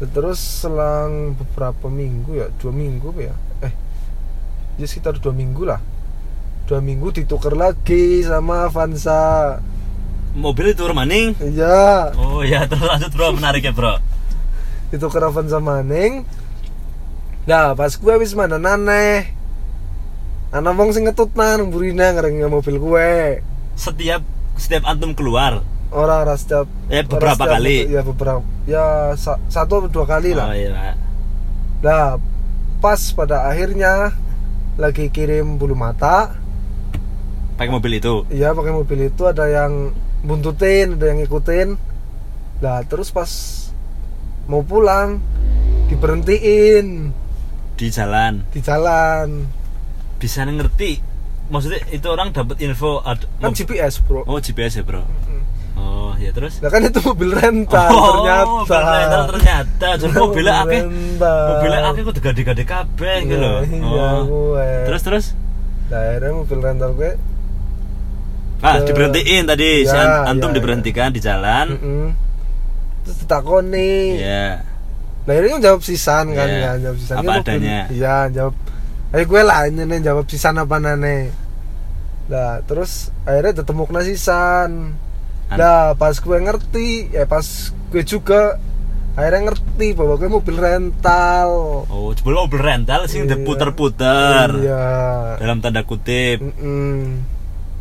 Terus 0.00 0.40
selang 0.40 1.36
beberapa 1.36 1.90
minggu 1.92 2.38
ya 2.38 2.46
dua 2.56 2.72
minggu 2.72 3.10
ya? 3.18 3.34
Eh 3.60 3.72
ya 4.80 4.86
sekitar 4.88 5.20
dua 5.20 5.36
minggu 5.36 5.68
lah. 5.68 5.82
Dua 6.64 6.80
minggu 6.80 7.12
ditukar 7.12 7.52
lagi 7.58 8.24
sama 8.24 8.70
Avanza. 8.72 9.60
Mobil 10.32 10.72
itu 10.72 10.86
maning. 10.96 11.36
iya. 11.44 12.14
Oh 12.16 12.40
iya, 12.40 12.64
terus 12.64 12.88
lanjut 12.88 13.10
bro, 13.12 13.36
menarik 13.36 13.64
ya 13.68 13.74
bro. 13.76 14.00
ditukar 14.88 15.20
Avanza 15.28 15.60
maning 15.60 16.24
nah 17.48 17.72
pas 17.72 17.88
gue 17.90 18.12
habis 18.12 18.36
mana 18.36 18.60
naneh 18.60 19.32
anak 20.50 20.74
wong 20.74 20.92
sing 20.92 21.02
ngetut 21.02 21.32
nang 21.32 21.68
burina 21.68 22.12
ngereng 22.12 22.44
mobil 22.46 22.76
gue 22.76 23.10
Setiap 23.72 24.20
setiap 24.54 24.82
antum 24.84 25.14
keluar, 25.14 25.62
orang 25.88 26.18
orang 26.20 26.36
setiap 26.36 26.66
Eh, 26.86 26.98
orang 26.98 27.08
beberapa 27.08 27.40
setiap- 27.40 27.54
kali. 27.56 27.76
ya 27.86 28.00
beberapa 28.02 28.40
ya 28.66 28.84
sa- 29.14 29.38
satu 29.46 29.80
atau 29.80 29.90
dua 29.92 30.04
kali 30.04 30.34
lah 30.34 30.50
Oh 30.50 30.56
iya. 30.56 30.98
Nah, 31.78 32.18
pas 32.78 32.98
pada 33.12 33.46
akhirnya 33.46 34.10
lagi 34.74 35.08
kirim 35.08 35.56
bulu 35.56 35.72
mata, 35.72 36.34
Pakai 37.54 37.70
mobil 37.70 37.96
itu. 37.96 38.26
iya 38.28 38.50
pakai 38.50 38.70
mobil 38.72 38.98
itu 39.06 39.22
ada 39.24 39.46
yang 39.46 39.94
buntutin, 40.20 40.94
ada 40.94 41.06
yang 41.06 41.22
ngikutin. 41.22 41.78
Nah, 42.58 42.82
terus 42.82 43.08
pas 43.08 43.30
mau 44.44 44.60
pulang 44.60 45.22
diberhentiin 45.88 47.14
di 47.78 47.88
jalan 47.88 48.42
di 48.50 48.58
jalan. 48.58 49.46
bisa 50.18 50.42
ngerti 50.42 50.98
maksudnya 51.48 51.80
itu 51.88 52.04
orang 52.04 52.28
dapat 52.28 52.58
info 52.58 53.00
ad, 53.00 53.22
Kan 53.38 53.54
GPS, 53.54 54.02
Bro. 54.02 54.26
oh 54.26 54.36
GPS 54.36 54.74
ya 54.74 54.84
bro 54.84 55.06
oh 55.74 56.10
ya 56.16 56.28
terus 56.28 56.58
Nah, 56.58 56.68
kan 56.68 56.82
itu 56.82 56.98
mobil 57.00 57.30
rental 57.30 57.88
oh, 57.88 58.02
ternyata. 58.18 58.44
mobil 58.44 58.82
rental 58.84 59.22
ternyata 59.28 59.88
jadi 59.96 60.12
mobilnya 60.12 60.20
Mobil 60.20 60.46
akeh 60.50 60.82
mobilnya 61.22 61.80
akeh 61.86 62.02
kok 62.02 62.14
gede-gede 62.20 62.64
kabeh 62.64 63.16
gitu 63.24 63.32
Iya, 63.32 63.40
loh 63.40 63.58
iya, 63.62 64.06
oh. 64.10 64.20
gue. 64.26 64.68
terus 64.84 65.02
terus 65.02 65.24
Nah, 65.88 66.02
akhirnya 66.04 66.32
mobil 66.34 66.58
rental 66.58 66.90
gue 66.92 67.12
ah 68.58 68.74
Ke- 68.76 68.84
diberhentiin 68.84 69.42
tadi 69.46 69.70
si 69.80 69.94
Ya, 69.94 70.02
an- 70.26 70.34
antum 70.34 70.50
ya, 70.50 70.54
diberhentikan 70.58 71.08
di 71.08 71.20
jalan 71.22 71.66
mm-mm. 71.72 72.06
terus 73.00 73.22
ditakoni. 73.22 74.18
ya 74.18 74.66
Nah 75.28 75.34
ini 75.34 75.60
jawab 75.60 75.82
sisan 75.82 76.32
kan 76.32 76.48
Iya. 76.48 76.64
kan 76.64 76.76
jawab 76.80 76.96
sisan 76.98 77.16
Apa 77.16 77.24
mobil- 77.28 77.44
adanya. 77.44 77.80
Iya 77.90 78.16
jawab. 78.32 78.54
Eh 79.10 79.22
gue 79.22 79.40
lah 79.42 79.60
ini 79.64 79.82
nih 79.84 80.00
jawab 80.02 80.24
sisan 80.24 80.56
apa 80.56 80.76
nane. 80.78 81.28
Nah 82.26 82.60
terus 82.62 82.92
akhirnya 83.22 83.52
ketemu 83.54 83.82
kena 83.84 84.02
sisan. 84.02 84.70
An- 85.46 85.58
Nah 85.58 85.92
pas 85.94 86.12
gue 86.14 86.38
ngerti 86.38 86.88
ya 87.10 87.24
pas 87.24 87.44
gue 87.86 88.02
juga 88.02 88.56
akhirnya 89.14 89.48
ngerti 89.48 89.92
bahwa 89.92 90.14
gue 90.14 90.28
mobil 90.30 90.56
rental 90.56 91.50
Oh, 91.84 92.08
sebelum 92.10 92.46
mobil 92.46 92.60
rental 92.62 93.04
sih 93.04 93.20
udah 93.20 93.34
Iya. 93.34 93.44
puter-puter. 93.44 94.48
iya 94.58 94.84
Dalam 95.36 95.58
tanda 95.58 95.82
kutip. 95.82 96.38
Mm-mm. 96.38 97.20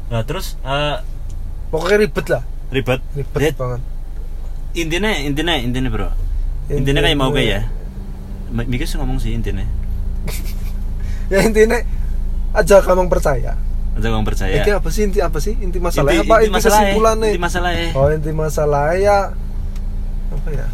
Nah, 0.08 0.24
terus 0.24 0.60
eh, 0.62 1.00
pokoknya 1.68 1.98
ribet 2.02 2.28
lah 2.28 2.44
ribet. 2.70 3.00
ribet 3.14 3.40
Ya, 3.42 3.52
banget 3.54 3.82
intinya 4.74 5.12
intinya 5.12 5.54
intinya 5.54 5.90
bro 5.90 6.10
intinya 6.68 7.02
kayak 7.04 7.18
mau 7.18 7.32
kayak 7.32 7.48
ya. 7.48 7.62
Ma- 8.52 8.68
Mikir 8.68 8.88
sih 8.88 8.98
ngomong 9.00 9.20
sih 9.20 9.32
intinya. 9.36 9.64
Ya 11.28 11.44
intinya 11.44 11.76
aja 12.56 12.80
kamu 12.80 13.12
percaya. 13.12 13.60
Aja 14.00 14.08
kamu 14.08 14.24
percaya. 14.24 14.64
Inti 14.64 14.72
apa 14.72 14.88
sih? 14.88 15.04
Inti 15.04 15.20
apa 15.20 15.44
sih? 15.44 15.60
Inti 15.60 15.76
masalahnya 15.76 16.24
inti, 16.24 16.32
apa? 16.32 16.36
inti 16.40 16.46
inti 16.48 16.56
masalahnya 16.56 16.80
kesimpulannya. 16.88 17.28
Inti 17.28 17.42
masalahnya 17.44 17.88
oh 17.92 18.08
inti 18.16 18.32
masalah 18.32 18.86
ya. 18.96 19.20
Apa 20.32 20.50
ya? 20.56 20.68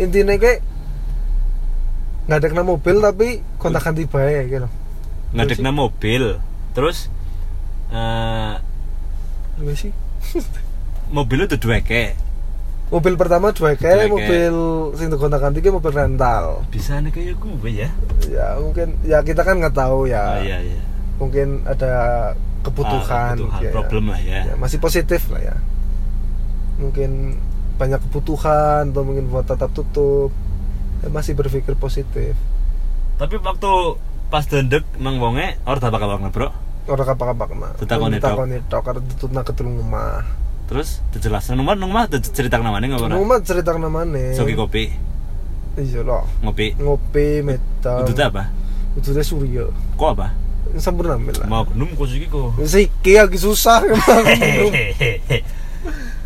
Intinya 0.00 0.34
kayak 0.40 0.64
nggak 2.26 2.38
ada 2.40 2.48
kena 2.48 2.64
mobil 2.64 2.96
tapi 3.04 3.28
kontakan 3.60 3.94
tiba 4.00 4.20
ya 4.24 4.42
gitu. 4.48 4.68
Ngadekna 5.36 5.70
mobil. 5.76 6.40
Terus 6.72 7.12
eh 7.92 8.54
Apa 9.60 9.72
sih? 9.76 9.92
mobil 11.16 11.44
itu 11.44 11.60
dua 11.60 11.84
ke 11.84 12.16
mobil 12.86 13.14
pertama 13.18 13.50
kayak. 13.50 14.06
mobil 14.06 14.54
sing 14.94 15.10
kontakan 15.10 15.52
tiga 15.54 15.74
mobil 15.74 15.90
rental. 15.90 16.62
Bisa 16.70 17.02
nih 17.02 17.10
kayak 17.10 17.34
gue 17.38 17.70
ya? 17.70 17.90
Ya 18.30 18.46
mungkin 18.62 18.94
ya 19.02 19.18
kita 19.26 19.42
kan 19.42 19.58
nggak 19.58 19.74
tahu 19.74 20.06
ya. 20.06 20.38
Oh, 20.38 20.42
iya 20.42 20.58
iya. 20.62 20.80
Mungkin 21.16 21.64
ada 21.64 21.92
kebutuhan, 22.62 23.34
Ah, 23.34 23.40
kebutuhan, 23.40 23.62
ya, 23.62 23.70
problem 23.72 24.04
lah 24.12 24.20
ya. 24.20 24.40
ya, 24.52 24.54
masih 24.58 24.78
positif 24.78 25.26
lah 25.32 25.40
ya. 25.42 25.56
Mungkin 26.76 27.40
banyak 27.80 28.00
kebutuhan 28.08 28.92
atau 28.92 29.02
mungkin 29.02 29.32
buat 29.32 29.48
tetap 29.48 29.72
tutup. 29.72 30.30
Ya, 31.02 31.08
masih 31.10 31.32
berpikir 31.34 31.74
positif. 31.78 32.36
Tapi 33.16 33.34
waktu 33.40 33.72
pas 34.28 34.44
dendek 34.44 34.82
nang 34.98 35.22
wonge 35.22 35.56
orang 35.64 35.80
tak 35.80 35.92
bakal 35.94 36.18
bro 36.28 36.50
orang 36.86 37.08
apa 37.10 37.24
apa 37.34 37.44
kena. 37.50 37.68
Ditakoni 37.78 38.16
tok. 38.18 38.22
ditakoni 38.22 38.56
tok? 38.70 38.82
karena 38.86 39.00
ditutna 39.10 39.40
ke 39.42 39.52
tulung 39.54 39.76
rumah 39.82 40.22
terus 40.66 40.98
dijelasin 41.14 41.54
nomor 41.54 41.78
nomor 41.78 42.10
cerita 42.10 42.58
nama 42.58 42.82
nih 42.82 42.90
nggak 42.90 43.14
rumah 43.14 43.38
cerita 43.46 43.70
ke 43.70 43.78
namanya 43.78 44.34
Soki 44.34 44.58
kopi. 44.58 44.90
Iya 45.76 46.00
loh 46.02 46.24
ngopi. 46.42 46.74
Ngopi 46.80 47.44
metal. 47.46 48.08
Itu 48.08 48.18
apa? 48.18 48.50
Udutnya 48.98 49.22
surya. 49.22 49.70
Kok 49.94 50.10
apa? 50.16 50.34
Sempurna 50.80 51.14
lah. 51.14 51.46
Mau 51.46 51.62
gnum 51.70 51.94
kok 51.94 52.06
sih 52.10 52.26
kok? 52.26 52.58
Siki 52.64 53.14
lagi 53.14 53.38
susah 53.38 53.78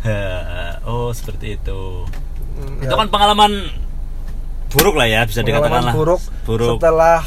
oh 0.89 1.13
seperti 1.13 1.61
itu. 1.61 1.81
Hmm, 2.57 2.81
itu 2.81 2.93
ya. 2.93 2.97
kan 2.97 3.07
pengalaman 3.13 3.69
buruk 4.71 4.95
lah 4.97 5.05
ya 5.05 5.21
bisa 5.27 5.43
dikatakan 5.43 5.69
Pengalaman 5.69 5.87
lah. 5.91 5.93
buruk, 5.93 6.21
buruk. 6.47 6.79
setelah 6.79 7.21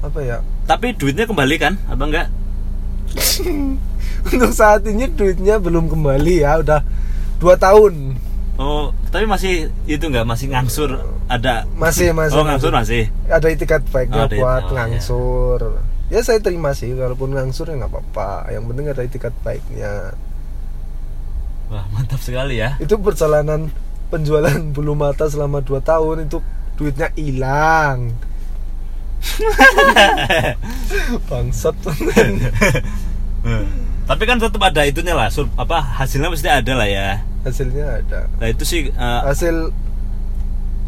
apa 0.00 0.18
ya? 0.22 0.38
Tapi 0.64 0.96
duitnya 0.96 1.26
kembali 1.26 1.56
kan 1.60 1.76
apa 1.90 2.02
enggak 2.06 2.26
untuk 4.28 4.52
saat 4.52 4.84
ini 4.84 5.08
duitnya 5.08 5.56
belum 5.56 5.88
kembali 5.88 6.44
ya 6.44 6.60
udah 6.60 6.80
dua 7.40 7.56
tahun. 7.56 8.20
Oh 8.60 8.92
tapi 9.08 9.24
masih 9.24 9.72
itu 9.88 10.04
enggak 10.06 10.28
masih 10.28 10.52
ngangsur? 10.52 11.00
Ada? 11.26 11.64
Masih 11.74 12.12
masih 12.12 12.36
oh 12.36 12.44
ngangsur 12.44 12.72
masih. 12.74 13.08
ada 13.30 13.48
itikat 13.48 13.80
baiknya 13.88 14.26
Oh, 14.26 14.28
buat 14.28 14.62
oh, 14.68 14.68
iya. 14.68 14.74
ngangsur. 14.76 15.60
Ya 16.10 16.20
saya 16.26 16.42
terima 16.42 16.74
sih 16.76 16.92
walaupun 16.92 17.32
ngangsur 17.32 17.70
ya 17.70 17.80
nggak 17.80 17.90
apa-apa. 17.90 18.52
Yang 18.52 18.64
penting 18.68 18.86
ada 18.92 19.02
itikat 19.02 19.34
baiknya. 19.40 19.94
Wah 21.70 21.86
mantap 21.94 22.20
sekali 22.20 22.60
ya. 22.60 22.76
Itu 22.82 22.98
perjalanan 22.98 23.70
penjualan 24.10 24.58
bulu 24.74 24.98
mata 24.98 25.30
selama 25.30 25.64
2 25.64 25.80
tahun 25.80 26.28
itu 26.28 26.42
duitnya 26.76 27.08
hilang. 27.16 28.12
Bangsat 31.30 31.76
tapi 34.10 34.26
kan 34.26 34.42
tetap 34.42 34.58
ada 34.58 34.82
itunya 34.82 35.14
lah 35.14 35.30
sur- 35.30 35.54
apa 35.54 35.78
hasilnya 35.78 36.34
pasti 36.34 36.50
ada 36.50 36.72
lah 36.74 36.88
ya. 36.90 37.22
Hasilnya 37.46 38.02
ada. 38.02 38.26
Nah 38.42 38.48
itu 38.50 38.66
sih 38.66 38.90
eh, 38.90 39.20
hasil 39.22 39.70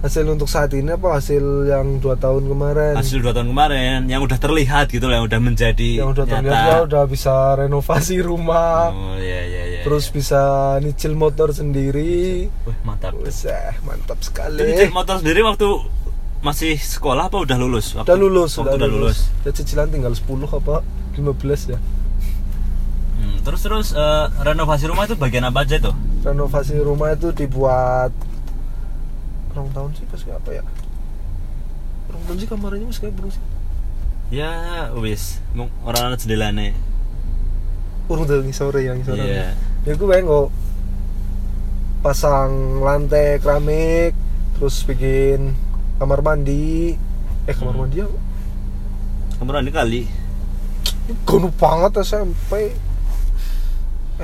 hasil 0.03 0.27
untuk 0.27 0.51
saat 0.51 0.75
ini 0.75 0.91
apa? 0.91 1.23
Hasil 1.23 1.71
yang 1.71 2.03
dua 2.03 2.19
tahun 2.19 2.51
kemarin? 2.51 2.99
Hasil 2.99 3.23
dua 3.23 3.31
tahun 3.31 3.55
kemarin 3.55 4.11
yang 4.11 4.27
udah 4.27 4.43
terlihat 4.43 4.91
gitu 4.91 5.07
lah 5.07 5.23
yang 5.23 5.31
udah 5.31 5.39
menjadi 5.39 6.03
yang 6.03 6.11
udah 6.11 6.27
nyata. 6.27 6.35
terlihat 6.43 6.67
ya 6.67 6.79
udah 6.83 7.05
bisa 7.07 7.35
renovasi 7.55 8.19
rumah. 8.19 8.91
Oh 8.91 9.15
iya 9.15 9.47
iya 9.47 9.63
iya 9.71 9.81
terus 9.87 10.11
bisa 10.11 10.43
nyicil 10.83 11.15
motor 11.15 11.55
sendiri. 11.55 12.51
Wih, 12.51 12.79
mantap. 12.83 13.15
Wah, 13.15 13.71
mantap 13.87 14.19
Itu 14.19 14.35
sekali 14.35 14.67
nyicil 14.67 14.91
motor 14.91 15.23
sendiri 15.23 15.47
waktu 15.47 15.69
masih 16.43 16.75
sekolah 16.75 17.31
apa 17.31 17.39
udah 17.39 17.55
lulus? 17.55 17.95
Waktu, 17.95 18.11
udah 18.11 18.19
lulus 18.19 18.51
waktu 18.59 18.75
udah 18.83 18.89
lulus. 18.91 19.31
ya 19.47 19.55
cicilan 19.55 19.95
tinggal 19.95 20.11
10 20.11 20.27
apa? 20.59 20.83
15 21.15 21.71
ya 21.71 21.79
terus 23.43 23.61
terus 23.61 23.89
eh, 23.91 24.27
renovasi 24.41 24.87
rumah 24.87 25.05
itu 25.05 25.15
bagian 25.15 25.45
apa 25.45 25.63
aja 25.63 25.79
tuh? 25.81 25.95
renovasi 26.23 26.79
rumah 26.79 27.11
itu 27.11 27.31
dibuat 27.31 28.15
kurang 29.49 29.69
tahun 29.71 29.91
sih 29.93 30.07
pas 30.07 30.19
kayak 30.19 30.39
apa 30.39 30.51
ya 30.53 30.65
kurang 32.05 32.23
tahun 32.25 32.37
sih 32.39 32.49
kamarnya 32.49 32.85
mas 32.85 32.97
kayak 32.97 33.15
sih 33.29 33.45
Ya 34.33 34.49
wis, 34.95 35.45
mau 35.53 35.69
orang 35.83 36.09
anak 36.09 36.25
jendela 36.25 36.49
nih. 36.51 36.73
kurang 38.05 38.25
tahun 38.25 38.43
nih 38.45 38.55
sore 38.55 38.81
yang 38.83 39.03
sore 39.03 39.21
Iya. 39.21 39.53
ya 39.83 39.93
gue 39.93 40.07
pengen 40.07 40.25
kok 40.25 40.49
pasang 42.01 42.51
lantai 42.79 43.39
keramik 43.39 44.15
terus 44.55 44.83
bikin 44.83 45.55
kamar 45.97 46.19
mandi 46.21 46.95
eh 47.45 47.55
kamar 47.55 47.75
Hmm. 47.75 47.83
mandi 47.83 47.97
ya 47.99 48.09
Kamu 49.37 49.59
ini 49.59 49.71
kali. 49.71 50.03
gunu 51.27 51.51
banget 51.53 51.99
SMP 52.01 52.71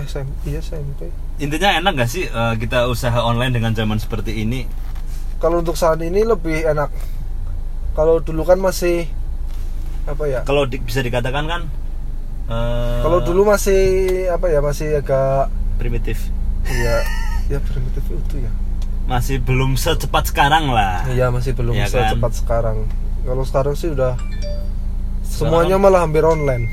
SMP 0.00 0.30
iya 0.46 0.58
SMP 0.58 1.10
Intinya 1.38 1.70
enak 1.76 1.92
gak 1.96 2.10
sih 2.10 2.24
eh, 2.24 2.54
kita 2.56 2.86
usaha 2.86 3.18
online 3.20 3.52
dengan 3.52 3.70
zaman 3.72 3.96
seperti 3.96 4.38
ini? 4.38 4.66
kalau 5.38 5.62
untuk 5.62 5.74
saat 5.74 5.98
ini 5.98 6.22
lebih 6.22 6.66
enak. 6.66 6.90
Kalau 7.94 8.18
dulu 8.18 8.42
kan 8.42 8.58
masih 8.58 9.06
apa 10.04 10.24
ya? 10.24 10.42
Kalau 10.42 10.66
di- 10.66 10.78
bisa 10.78 10.98
dikatakan 10.98 11.46
kan 11.46 11.62
eh, 12.46 12.98
kalau 13.00 13.22
dulu 13.22 13.46
masih 13.46 13.82
apa 14.28 14.46
ya 14.46 14.58
masih 14.58 14.98
agak 14.98 15.46
primitif, 15.76 16.18
ya 16.64 17.06
ya 17.46 17.58
primitif 17.60 18.02
itu 18.04 18.42
ya. 18.42 18.50
Masih 19.06 19.38
belum 19.38 19.74
secepat 19.74 20.26
sekarang 20.26 20.68
lah. 20.68 21.06
iya 21.08 21.30
masih 21.30 21.54
belum 21.54 21.72
Iya 21.72 21.86
bisa 21.86 21.98
kan? 22.02 22.12
cepat 22.12 22.32
sekarang. 22.34 22.78
Kalau 23.22 23.44
sekarang 23.46 23.74
sih 23.74 23.94
udah 23.94 24.18
semuanya 25.22 25.78
kan- 25.78 25.82
malah 25.84 26.00
hampir 26.02 26.24
online 26.24 26.66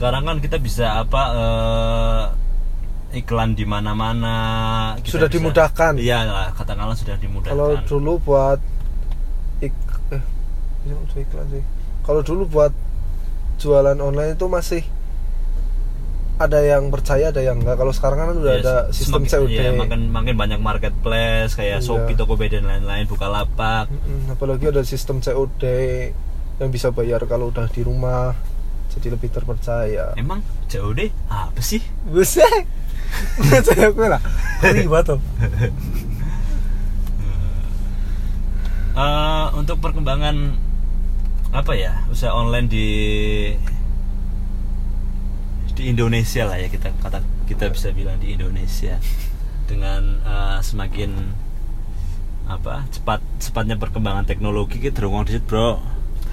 Sekarang 0.00 0.24
kan 0.24 0.40
kita 0.40 0.56
bisa 0.56 0.96
apa 0.98 1.22
eh, 1.30 2.24
iklan 3.12 3.52
di 3.52 3.62
mana-mana. 3.62 4.36
Sudah 5.04 5.28
bisa- 5.28 5.36
dimudahkan. 5.36 5.92
Iya 5.94 6.24
lah, 6.24 6.48
katakanlah 6.50 6.96
sudah 6.96 7.14
dimudahkan. 7.14 7.52
kalau 7.52 7.76
dulu 7.84 8.12
buat 8.18 8.56
ik 9.60 9.76
eh 10.10 10.22
ya 10.82 10.96
udah 10.96 11.18
iklan 11.20 11.46
sih 11.50 11.60
kalau 12.00 12.20
dulu 12.20 12.48
buat 12.48 12.72
jualan 13.56 13.92
online 13.94 14.32
itu 14.32 14.48
masih 14.48 14.80
ada 16.40 16.56
yang 16.58 16.88
percaya 16.88 17.28
ada 17.28 17.44
yang 17.44 17.60
enggak 17.60 17.76
kalau 17.76 17.92
sekarang 17.92 18.18
kan 18.18 18.28
udah 18.34 18.54
Yes, 18.54 18.64
ada 18.64 18.76
sistem 18.90 19.22
semakin- 19.22 19.44
COD 19.44 19.52
iya, 19.52 19.70
makin 19.76 20.00
makin 20.08 20.34
banyak 20.34 20.56
marketplace 20.58 21.52
kayak 21.52 21.78
Iya. 21.78 21.84
Shopee, 21.84 22.16
Tokopedia 22.16 22.58
dan 22.58 22.80
lain-lain, 22.80 23.04
Bukalapak. 23.04 23.92
Mm-mm, 23.92 24.32
apalagi 24.32 24.64
ada 24.64 24.80
sistem 24.82 25.20
COD 25.20 25.62
yang 26.56 26.70
bisa 26.70 26.88
bayar 26.88 27.20
kalau 27.26 27.52
udah 27.52 27.68
di 27.68 27.84
rumah 27.84 28.32
jadi 28.90 29.14
lebih 29.14 29.30
terpercaya. 29.30 30.12
Emang 30.18 30.42
COD 30.66 31.14
apa 31.30 31.60
sih? 31.62 31.80
bisa. 32.10 32.42
Saya 33.66 33.90
gue 33.90 34.06
lah 34.06 34.22
ribet 34.74 35.02
tuh. 35.06 35.20
Eh, 38.90 39.46
untuk 39.54 39.78
perkembangan 39.78 40.58
apa 41.50 41.72
ya 41.74 42.06
usaha 42.10 42.30
online 42.30 42.66
di 42.70 42.88
di 45.74 45.82
Indonesia 45.90 46.46
lah 46.46 46.58
ya 46.58 46.70
kita 46.70 46.94
kata 46.98 47.22
kita 47.46 47.70
bisa 47.70 47.94
bilang 47.94 48.18
di 48.18 48.34
Indonesia. 48.34 48.98
Dengan 49.70 50.02
eh, 50.26 50.58
semakin 50.60 51.10
apa 52.50 52.82
cepat 52.90 53.22
cepatnya 53.38 53.78
perkembangan 53.78 54.26
teknologi 54.26 54.82
kita 54.82 55.06
terungong 55.06 55.22
di 55.22 55.38
situ, 55.38 55.46
bro. 55.46 55.78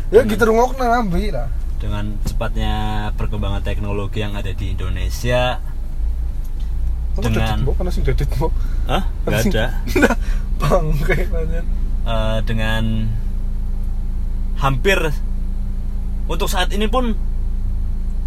Ya 0.09 0.25
gitu 0.25 0.49
ngok 0.49 0.81
nambi 0.81 1.29
lah 1.29 1.66
dengan 1.77 2.17
cepatnya 2.23 2.75
perkembangan 3.13 3.61
teknologi 3.61 4.19
yang 4.19 4.33
ada 4.33 4.49
di 4.49 4.73
Indonesia 4.73 5.61
Dengan- 7.15 7.65
mau 7.65 7.73
karena 7.73 7.89
sih 7.89 8.01
dedit 8.01 8.29
mau 8.37 8.49
Hah? 8.85 9.03
nggak 9.23 9.41
ada. 9.47 9.65
Nah 10.01 10.15
bang 10.57 10.85
kayak 11.01 11.29
banyak 11.29 11.65
Eh, 12.07 12.39
dengan 12.47 13.11
hampir 14.57 14.95
untuk 16.25 16.47
saat 16.47 16.71
ini 16.71 16.87
pun 16.87 17.11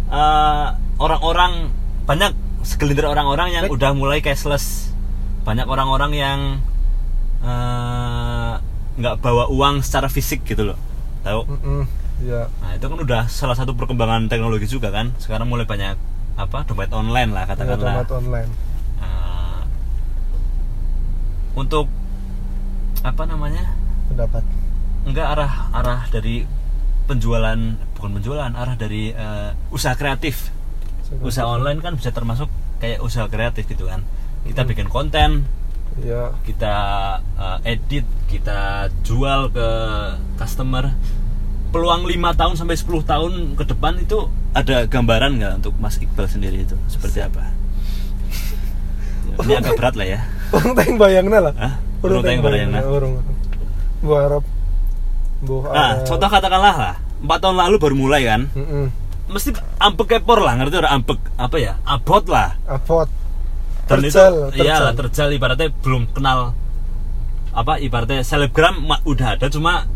eh, 0.07 0.67
orang-orang 0.95 1.73
banyak 2.05 2.31
segelintir 2.61 3.09
orang-orang 3.09 3.51
yang 3.51 3.65
Baik. 3.65 3.73
udah 3.73 3.91
mulai 3.91 4.21
cashless. 4.21 4.93
Banyak 5.41 5.65
orang-orang 5.65 6.11
yang 6.13 6.39
eh, 7.41 8.53
nggak 8.95 9.15
bawa 9.17 9.49
uang 9.49 9.81
secara 9.81 10.07
fisik 10.07 10.45
gitu 10.45 10.61
loh. 10.67 10.77
Tahu? 11.25 11.41
Mm-mm. 11.49 11.83
Ya 12.21 12.45
nah 12.61 12.71
itu 12.77 12.85
kan 12.85 12.99
udah 13.01 13.21
salah 13.27 13.57
satu 13.57 13.73
perkembangan 13.73 14.29
teknologi 14.29 14.69
juga 14.69 14.93
kan. 14.93 15.09
Sekarang 15.17 15.49
mulai 15.49 15.65
banyak 15.65 15.97
apa 16.37 16.63
dompet 16.63 16.93
online 16.93 17.33
lah 17.33 17.43
ya, 17.43 17.49
katakanlah 17.53 18.05
dompet 18.05 18.11
online. 18.13 18.49
Eh, 19.01 19.61
untuk 21.57 21.85
apa 23.01 23.23
namanya? 23.25 23.73
Pendapat. 24.07 24.43
Enggak 25.03 25.27
arah 25.33 25.53
arah 25.73 26.01
dari 26.13 26.45
penjualan 27.09 27.57
bukan 27.97 28.11
penjualan 28.21 28.53
arah 28.53 28.75
dari 28.77 29.11
eh, 29.11 29.49
usaha 29.73 29.97
kreatif. 29.97 30.53
Usaha 31.19 31.43
online 31.43 31.83
kan 31.83 31.97
bisa 31.99 32.13
termasuk 32.15 32.47
kayak 32.79 33.03
usaha 33.03 33.27
kreatif 33.27 33.67
gitu 33.67 33.89
kan. 33.89 34.05
Kita 34.47 34.63
Mhm. 34.63 34.69
bikin 34.69 34.87
konten 34.87 35.31
ya 35.99 36.31
kita 36.47 36.75
eh, 37.35 37.75
edit 37.75 38.07
kita 38.31 38.87
jual 39.03 39.51
ke 39.51 39.69
customer 40.39 40.95
peluang 41.71 42.03
5 42.03 42.39
tahun 42.39 42.53
sampai 42.59 42.75
10 42.75 43.03
tahun 43.07 43.31
ke 43.55 43.63
depan 43.71 43.95
itu 43.97 44.27
ada 44.51 44.83
gambaran 44.85 45.39
nggak 45.39 45.53
untuk 45.63 45.73
Mas 45.79 45.95
Iqbal 45.97 46.27
sendiri 46.27 46.67
itu 46.67 46.75
seperti 46.91 47.23
apa 47.23 47.47
ini 49.41 49.53
agak 49.55 49.79
berat 49.79 49.95
lah 49.95 50.07
ya 50.07 50.19
orang 50.51 50.71
tayang 50.75 50.97
bayangnya 50.99 51.39
lah? 51.39 51.53
Orang 52.03 52.19
tayang 52.21 52.43
bayangna. 52.43 52.79
orang 52.83 53.11
bu 54.03 54.11
harap 54.17 54.43
bu 55.39 55.63
nah 55.71 56.01
contoh 56.03 56.29
katakanlah 56.29 56.75
lah 56.75 56.95
4 57.23 57.41
tahun 57.41 57.55
lalu 57.55 57.75
baru 57.79 57.95
mulai 57.95 58.21
kan 58.27 58.41
Mm-mm. 58.51 58.85
mesti 59.31 59.55
ampek 59.79 60.19
kepor 60.19 60.43
lah 60.43 60.59
ngerti 60.59 60.75
orang 60.75 60.93
ampek 61.01 61.19
apa 61.39 61.55
ya 61.55 61.73
abot 61.87 62.25
lah 62.27 62.57
Abot. 62.67 63.07
dan 63.87 63.97
Terjal, 64.03 64.51
itu 64.51 64.59
iya 64.59 64.75
terjal. 64.75 64.81
lah 64.83 64.93
terjal 64.97 65.27
ibaratnya 65.31 65.69
belum 65.71 66.03
kenal 66.11 66.51
apa 67.51 67.73
ibaratnya 67.79 68.23
selebgram 68.27 68.83
udah 69.07 69.39
ada 69.39 69.47
cuma 69.47 69.87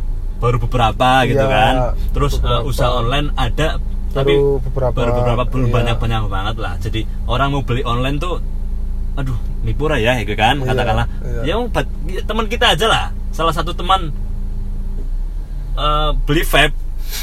baru 0.42 0.58
beberapa 0.60 1.10
gitu 1.28 1.46
Iya, 1.46 1.52
kan. 1.52 1.74
Terus 2.12 2.34
eh, 2.40 2.62
usaha 2.68 2.92
online 2.92 3.32
ada 3.36 3.80
tapi 4.16 4.32
Baru 4.32 4.64
beberapa, 4.64 4.96
baru 4.96 5.12
beberapa 5.12 5.44
belum 5.52 5.70
iya. 5.70 5.76
banyak 5.76 5.98
banyak 6.00 6.24
banget 6.32 6.56
lah. 6.56 6.74
Jadi 6.80 7.04
orang 7.28 7.52
mau 7.52 7.64
beli 7.68 7.84
online 7.84 8.18
tuh 8.20 8.40
aduh 9.16 9.40
mipura 9.64 9.96
ya 9.96 10.20
gitu 10.20 10.36
kan 10.36 10.60
Iya, 10.60 10.76
katakanlah. 10.76 11.08
iya. 11.48 11.56
ya 11.56 11.82
ya, 12.12 12.22
teman 12.24 12.48
kita 12.48 12.76
aja 12.76 12.88
lah. 12.88 13.06
Salah 13.36 13.52
satu 13.52 13.76
teman 13.76 14.16
eh, 15.76 16.10
beli 16.24 16.44
vape 16.48 16.76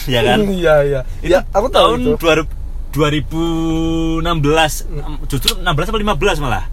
ya 0.08 0.20
kan? 0.20 0.44
Iya 0.60 0.74
iya. 0.84 1.00
Itu 1.24 1.32
ya 1.32 1.40
aku 1.52 1.68
tahu 1.72 1.96
tahun 1.96 2.16
itu. 2.16 2.44
2000 2.92 2.92
2016 2.92 5.32
justru 5.32 5.64
16 5.64 5.64
atau 5.64 5.96
15 5.96 6.44
malah? 6.44 6.68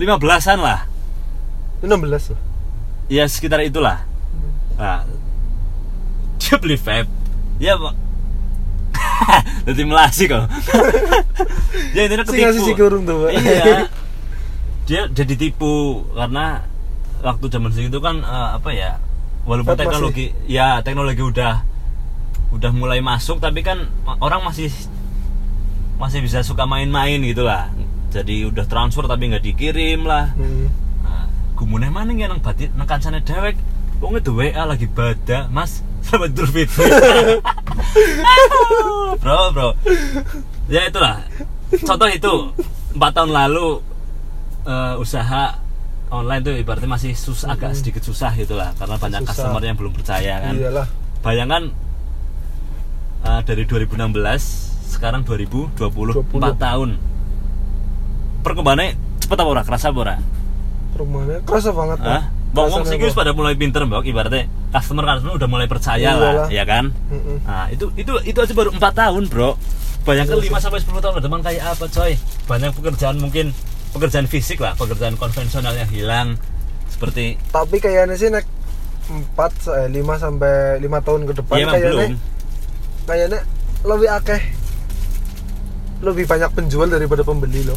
15-an 0.00 0.56
lah. 0.56 0.88
Itu 1.84 1.84
16 1.84 2.32
loh 2.32 2.40
ya 3.08 3.24
sekitar 3.28 3.60
itulah. 3.64 4.04
Nah, 4.80 5.04
dia 6.54 6.62
beli 6.62 6.78
vape 6.78 7.10
ya 7.58 7.74
Pak. 7.74 7.94
jadi 9.66 9.82
melasi 9.82 10.30
kok 10.30 10.46
ya 11.98 12.06
intinya 12.06 12.22
Si 12.22 12.38
ngasih 12.38 12.62
si 12.62 12.70
ketipu 12.70 12.78
kurung 12.78 13.02
tuh, 13.02 13.26
Pak. 13.26 13.30
iya 13.34 13.90
dia 14.86 15.02
jadi 15.10 15.34
tipu 15.34 16.06
karena 16.14 16.62
waktu 17.26 17.44
zaman 17.50 17.74
segitu 17.74 17.98
kan 17.98 18.22
eh, 18.22 18.48
apa 18.54 18.70
ya 18.70 19.02
walaupun 19.42 19.74
Vape 19.74 19.82
teknologi 19.82 20.26
ya 20.46 20.78
teknologi 20.86 21.26
udah 21.26 21.66
udah 22.54 22.70
mulai 22.70 23.02
masuk 23.02 23.42
tapi 23.42 23.66
kan 23.66 23.90
orang 24.22 24.46
masih 24.46 24.70
masih 25.98 26.22
bisa 26.22 26.46
suka 26.46 26.70
main-main 26.70 27.18
gitu 27.26 27.42
lah 27.42 27.66
jadi 28.14 28.46
udah 28.46 28.62
transfer 28.70 29.10
tapi 29.10 29.26
nggak 29.26 29.42
dikirim 29.42 30.06
lah 30.06 30.30
Hmm. 30.38 30.70
Nah, 31.02 31.26
gumune 31.58 31.90
maning 31.90 32.22
ya 32.22 32.30
nang 32.30 32.38
batin 32.38 32.70
nang 32.78 32.86
kancane 32.86 33.18
dewek. 33.20 33.58
Wong 33.98 34.18
itu 34.18 34.34
WA 34.34 34.64
lagi 34.66 34.86
bada, 34.86 35.46
Mas. 35.48 35.80
Selamat 36.04 36.30
Idul 36.30 36.48
Fitri. 36.52 36.84
Bro, 39.18 39.38
bro. 39.54 39.68
Ya 40.68 40.88
itulah. 40.88 41.24
Contoh 41.74 42.08
itu 42.08 42.34
empat 42.94 43.10
tahun 43.16 43.30
lalu 43.34 43.82
eh, 44.64 44.94
usaha 45.00 45.58
online 46.12 46.42
tuh 46.46 46.54
ibaratnya 46.54 46.86
masih 46.86 47.12
susah 47.18 47.58
agak 47.58 47.74
sedikit 47.74 48.06
susah 48.06 48.30
gitu 48.38 48.54
lah 48.54 48.70
karena 48.78 48.94
banyak 48.94 49.26
Susah. 49.26 49.50
customer 49.50 49.62
yang 49.64 49.76
belum 49.76 49.92
percaya 49.92 50.38
kan. 50.38 50.54
iyalah 50.54 50.86
Bayangkan 51.24 51.62
eh, 53.26 53.40
dari 53.42 53.64
2016 53.66 54.94
sekarang 54.94 55.26
2020 55.26 55.74
20. 55.74 56.38
4 56.38 56.54
tahun. 56.60 56.90
Perkembangannya 58.44 58.94
cepet 59.18 59.36
apa 59.40 59.48
ora? 59.50 59.62
Kerasa 59.64 59.88
apa 59.90 60.00
ora? 60.00 60.16
rumahnya 60.94 61.42
kerasa 61.42 61.74
banget. 61.74 61.98
Hah? 62.06 62.22
Bang 62.54 62.70
wong 62.70 62.86
Kerasanya, 62.86 63.02
sing 63.02 63.10
Pak. 63.10 63.18
pada 63.18 63.30
mulai 63.34 63.54
pinter, 63.58 63.82
Mbok. 63.82 64.06
Ibaratnya 64.06 64.46
customer 64.70 65.04
customer 65.04 65.34
udah 65.34 65.48
mulai 65.50 65.66
percaya 65.66 66.14
lah, 66.14 66.32
Iyalah. 66.46 66.48
ya 66.48 66.64
kan? 66.64 66.84
Mm-mm. 67.10 67.36
Nah, 67.42 67.66
itu 67.68 67.90
itu 67.98 68.12
itu 68.22 68.38
aja 68.38 68.54
baru 68.54 68.70
4 68.70 68.94
tahun, 68.94 69.22
Bro. 69.26 69.58
Bayangkan 70.06 70.38
5 70.38 70.62
sampai 70.62 70.78
10 70.78 71.02
tahun 71.02 71.14
ke 71.18 71.22
depan 71.26 71.40
kayak 71.42 71.62
apa, 71.74 71.84
coy? 71.90 72.12
Banyak 72.46 72.70
pekerjaan 72.72 73.16
mungkin 73.18 73.50
pekerjaan 73.90 74.30
fisik 74.30 74.62
lah, 74.62 74.78
pekerjaan 74.78 75.18
konvensional 75.18 75.74
yang 75.74 75.90
hilang 75.90 76.28
seperti 76.86 77.34
tapi 77.50 77.82
kayaknya 77.82 78.14
sih 78.14 78.30
nek 78.30 78.46
4 79.34 79.34
eh, 79.34 79.88
5 79.90 79.98
sampai 80.16 80.78
5 80.78 81.06
tahun 81.06 81.20
ke 81.26 81.32
depan 81.42 81.56
ya 81.58 81.66
kayaknya 81.68 81.90
belum. 81.90 82.12
kayaknya 83.04 83.40
lebih 83.84 84.08
akeh 84.08 84.40
lebih 86.00 86.24
banyak 86.24 86.50
penjual 86.54 86.86
daripada 86.86 87.26
pembeli 87.26 87.66
loh 87.66 87.76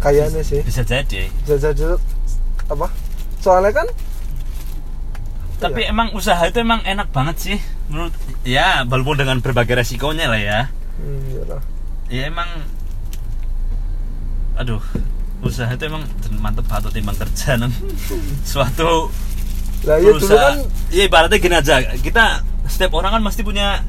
kayaknya 0.00 0.40
sih 0.40 0.64
Bisa 0.64 0.82
jadi. 0.82 1.28
bisa 1.44 1.56
jadi 1.60 2.00
apa 2.66 2.88
soalnya 3.46 3.70
kan 3.72 3.86
Tapi 5.56 5.80
Iya. 5.80 5.88
emang 5.88 6.12
usaha 6.12 6.42
itu 6.42 6.58
emang 6.58 6.82
enak 6.82 7.08
banget 7.08 7.36
sih 7.38 7.58
menurut 7.86 8.12
ya 8.42 8.84
walaupun 8.84 9.16
dengan 9.16 9.38
berbagai 9.38 9.78
resikonya 9.78 10.26
lah 10.26 10.36
ya. 10.36 10.60
hmm, 10.98 11.32
iyalah. 11.32 11.62
Ya 12.08 12.22
emang 12.26 12.50
aduh 14.54 14.82
usaha 15.40 15.68
itu 15.70 15.84
emang 15.84 16.04
mantep 16.38 16.64
banget 16.64 16.92
timbang 16.92 17.14
kerja 17.14 17.56
nang 17.56 17.72
suatu 18.44 19.12
lah 19.84 19.96
ya 19.96 20.10
dulu 20.10 20.18
perusahaan- 20.18 20.60
kan 20.60 20.88
Iya 20.88 21.02
ibaratnya 21.06 21.38
gini 21.38 21.54
aja 21.54 21.74
kita 21.94 22.24
setiap 22.66 22.92
orang 22.92 23.16
kan 23.16 23.22
pasti 23.22 23.40
punya 23.40 23.84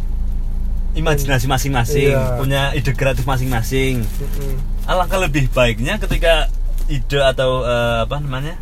imajinasi 0.94 1.46
masing-masing 1.46 2.12
Iya. 2.12 2.36
punya 2.36 2.62
ide 2.74 2.92
kreatif 2.92 3.24
masing-masing 3.24 4.04
mm-mm. 4.04 4.56
alangkah 4.86 5.20
lebih 5.20 5.48
baiknya 5.50 5.96
ketika 5.98 6.52
ide 6.88 7.20
atau 7.22 7.64
eh, 7.64 7.98
apa 8.04 8.16
namanya 8.18 8.56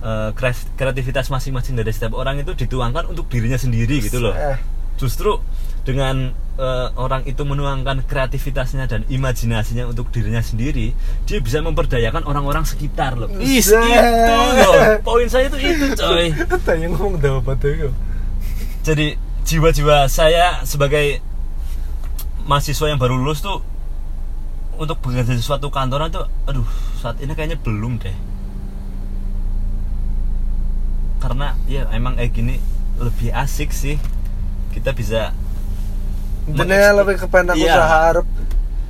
eh, 0.00 0.30
kreativitas 0.76 1.28
masing-masing 1.28 1.76
dari 1.76 1.92
setiap 1.94 2.16
orang 2.16 2.40
itu 2.40 2.52
dituangkan 2.56 3.08
untuk 3.08 3.28
dirinya 3.28 3.56
sendiri 3.56 4.00
gitu 4.04 4.20
loh. 4.20 4.34
Eh. 4.34 4.58
Justru 5.00 5.40
dengan 5.80 6.36
eh, 6.60 6.88
orang 7.00 7.24
itu 7.24 7.40
menuangkan 7.44 8.04
kreativitasnya 8.04 8.84
dan 8.84 9.08
imajinasinya 9.08 9.88
untuk 9.88 10.12
dirinya 10.12 10.44
sendiri 10.44 10.92
dia 11.24 11.38
bisa 11.40 11.64
memperdayakan 11.64 12.28
orang-orang 12.28 12.68
sekitar 12.68 13.16
loh. 13.16 13.32
Is, 13.40 13.72
Buset. 13.72 13.80
itu 13.80 14.36
loh. 14.60 14.74
Poin 15.00 15.28
saya 15.28 15.48
itu 15.48 15.56
itu 15.56 15.86
coy. 15.96 16.32
Tanya 16.68 16.92
ngomong 16.92 17.16
dapat 17.16 17.56
itu 17.64 17.90
jadi 18.80 19.16
jiwa-jiwa 19.44 20.08
saya 20.08 20.64
sebagai 20.64 21.20
mahasiswa 22.48 22.88
yang 22.88 23.00
baru 23.00 23.20
lulus 23.20 23.44
tuh 23.44 23.60
untuk 24.80 24.96
bekerja 25.04 25.36
di 25.36 25.44
suatu 25.44 25.68
kantoran 25.68 26.08
tuh 26.08 26.24
aduh 26.48 26.64
saat 26.96 27.20
ini 27.20 27.36
kayaknya 27.36 27.60
belum 27.60 28.00
deh 28.00 28.16
karena 31.30 31.54
ya 31.70 31.86
emang 31.94 32.18
kayak 32.18 32.34
gini 32.34 32.58
lebih 32.98 33.30
asik 33.30 33.70
sih. 33.70 34.02
Kita 34.74 34.90
bisa 34.90 35.30
Intinya 36.50 36.90
lebih 37.06 37.22
kepengen 37.22 37.54
aku 37.54 37.62
Iya. 37.62 37.78
usaha 37.78 37.96
Arab. 38.10 38.26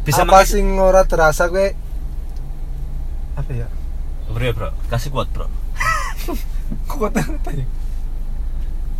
Bisa 0.08 0.24
apa 0.24 0.40
sing 0.48 0.64
ora 0.80 1.04
terasa 1.04 1.52
gue? 1.52 1.76
Apa 3.36 3.50
ya? 3.52 3.68
Bro 4.32 4.40
ya, 4.40 4.52
bro. 4.56 4.70
Kasih 4.88 5.12
kuat 5.12 5.28
bro. 5.28 5.52
Kuat 6.88 7.12
apa 7.12 7.50
ya? 7.52 7.66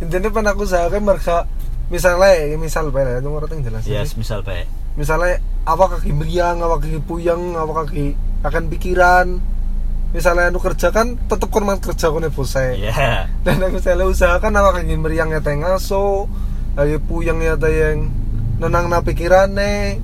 Intinya 0.05 0.29
pen 0.29 0.45
aku 0.45 0.69
usaha 0.69 0.85
kan 0.85 1.01
mereka 1.01 1.49
misalnya 1.91 2.31
ya 2.37 2.55
misal 2.55 2.87
bae 2.87 3.03
lah 3.03 3.19
itu 3.19 3.27
orang 3.27 3.51
yang 3.51 3.63
jelas 3.67 3.83
yes 3.83 4.15
misal 4.15 4.39
baik 4.47 4.63
misalnya 4.95 5.43
apa 5.67 5.91
kaki 5.91 6.15
meriang 6.15 6.63
apa 6.63 6.79
kaki 6.79 7.03
puyeng 7.03 7.59
apa 7.59 7.83
kaki 7.83 8.15
akan 8.47 8.63
pikiran 8.71 9.27
misalnya 10.11 10.51
anu 10.51 10.59
kerja 10.59 10.91
kan 10.91 11.15
tetep 11.15 11.47
korban 11.47 11.79
kerja 11.79 12.11
kone 12.11 12.27
bosnya 12.27 12.75
ya 12.75 13.31
dan 13.47 13.63
aku 13.63 13.79
misalnya 13.79 14.05
usaha 14.07 14.35
kan 14.43 14.51
apa 14.51 14.83
kaki 14.83 14.99
meriang 14.99 15.31
ya 15.31 15.39
ngaso 15.39 16.27
lagi 16.75 16.99
puyeng 16.99 17.39
ya 17.39 17.55
yang 17.59 18.11
nenang 18.59 18.91
na 18.91 18.99
pikirannya 19.01 19.97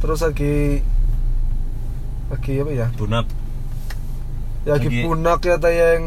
terus 0.00 0.24
lagi 0.24 0.80
lagi 2.30 2.52
apa 2.62 2.70
ya? 2.72 2.86
Bunap 2.94 3.26
ya 4.62 4.78
lagi 4.78 4.88
Lagi- 4.88 5.02
punak 5.04 5.40
ya 5.42 5.56
yang 5.58 6.02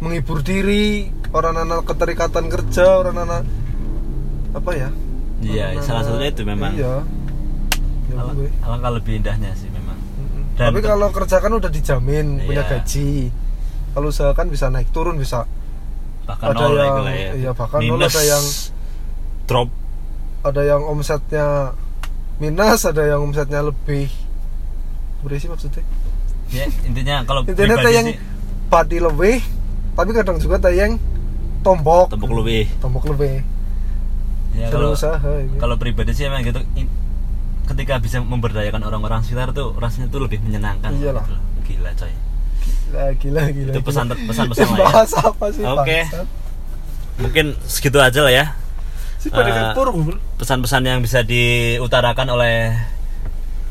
menghibur 0.00 0.40
diri 0.40 1.12
orang 1.36 1.60
anak 1.60 1.84
keterikatan 1.84 2.48
kerja 2.48 3.04
orang 3.04 3.16
anak 3.28 3.42
apa 4.56 4.70
ya? 4.74 4.88
Iya 5.40 5.78
salah 5.84 6.02
satunya 6.04 6.32
itu 6.32 6.42
memang. 6.42 6.72
Iya. 6.74 7.04
Ya, 8.10 8.26
alangkah 8.66 8.90
lebih 8.98 9.22
indahnya 9.22 9.54
sih 9.54 9.70
memang. 9.70 9.79
Dan- 10.54 10.70
tapi 10.70 10.80
kalau 10.80 11.08
kerja 11.10 11.36
kan 11.38 11.52
udah 11.52 11.68
dijamin 11.68 12.42
punya 12.42 12.62
Iya. 12.62 12.70
gaji. 12.78 13.12
Kalau 13.90 14.06
usaha 14.08 14.30
kan 14.32 14.46
bisa 14.46 14.66
naik 14.68 14.90
turun 14.90 15.16
bisa 15.16 15.46
bahkan 16.22 16.54
ada 16.54 16.62
nol 16.62 16.76
yang 16.76 16.96
ya. 17.06 17.30
iya 17.34 17.50
bahkan 17.50 17.80
nol 17.80 17.98
Minus, 17.98 18.12
ada 18.12 18.22
yang 18.24 18.44
drop. 19.44 19.68
ada 20.40 20.62
yang 20.62 20.82
omsetnya 20.84 21.46
minus 22.38 22.80
ada 22.82 23.02
yang 23.04 23.20
omsetnya 23.20 23.60
lebih. 23.60 24.06
Berisi 25.20 25.46
maksudnya? 25.46 25.82
Ya 26.48 26.70
intinya 26.82 27.22
kalau 27.24 27.42
intinya 27.42 27.74
ada 27.74 27.82
pribadi 27.82 27.94
yang 27.94 28.06
sih. 28.08 28.16
padi 28.66 28.98
lebih 28.98 29.36
tapi 29.92 30.10
kadang 30.10 30.38
juga 30.38 30.56
ada 30.56 30.70
yang 30.70 30.96
tombok 31.60 32.14
tembok 32.14 32.30
lebih. 32.40 32.64
Tombok 32.78 33.04
lebih. 33.06 33.42
Ya 34.50 34.66
kalau 34.68 34.94
usaha 34.94 35.18
ini. 35.36 35.58
kalau 35.58 35.74
pribadi 35.76 36.10
sih 36.10 36.24
emang 36.24 36.42
gitu 36.42 36.58
ketika 37.70 37.94
bisa 37.96 38.18
memberdayakan 38.18 38.82
orang-orang 38.82 39.22
sekitar 39.22 39.54
tuh 39.54 39.70
rasanya 39.74 40.10
tuh 40.10 40.26
lebih 40.26 40.42
menyenangkan 40.42 40.90
Iyalah. 40.92 41.22
gitu 41.22 41.38
gila 41.70 41.90
coy 41.94 42.12
gila 42.90 43.04
gila 43.14 43.42
gila 43.48 43.70
Itu 43.70 43.78
gila. 43.78 43.86
pesan- 43.86 44.20
pesan-pesan 44.26 44.66
lah 44.68 44.78
ya. 44.78 45.22
apa 45.22 45.46
sih 45.54 45.62
Oke. 45.62 45.98
bangsat? 46.02 46.26
mungkin 47.20 47.46
segitu 47.62 47.98
aja 48.00 48.20
lah 48.20 48.32
ya 48.32 48.44
bro. 50.02 50.16
pesan-pesan 50.36 50.82
yang 50.82 50.98
bisa 50.98 51.20
diutarakan 51.22 52.26
oleh 52.32 52.74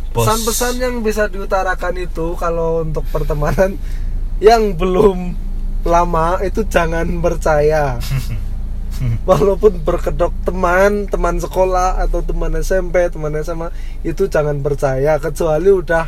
pesan-pesan 0.09 0.73
yang 0.77 0.95
bisa 1.01 1.27
diutarakan 1.27 1.93
itu 1.97 2.33
kalau 2.35 2.81
untuk 2.81 3.03
pertemanan 3.09 3.75
yang 4.39 4.73
belum 4.73 5.35
lama 5.83 6.39
itu 6.41 6.63
jangan 6.65 7.07
percaya 7.19 7.97
walaupun 9.29 9.79
berkedok 9.83 10.33
teman 10.43 11.07
teman 11.07 11.39
sekolah 11.39 12.01
atau 12.01 12.19
teman 12.21 12.51
SMP 12.59 13.07
teman 13.07 13.31
SMA 13.39 13.69
itu 14.03 14.27
jangan 14.27 14.59
percaya 14.59 15.15
kecuali 15.17 15.69
udah 15.71 16.05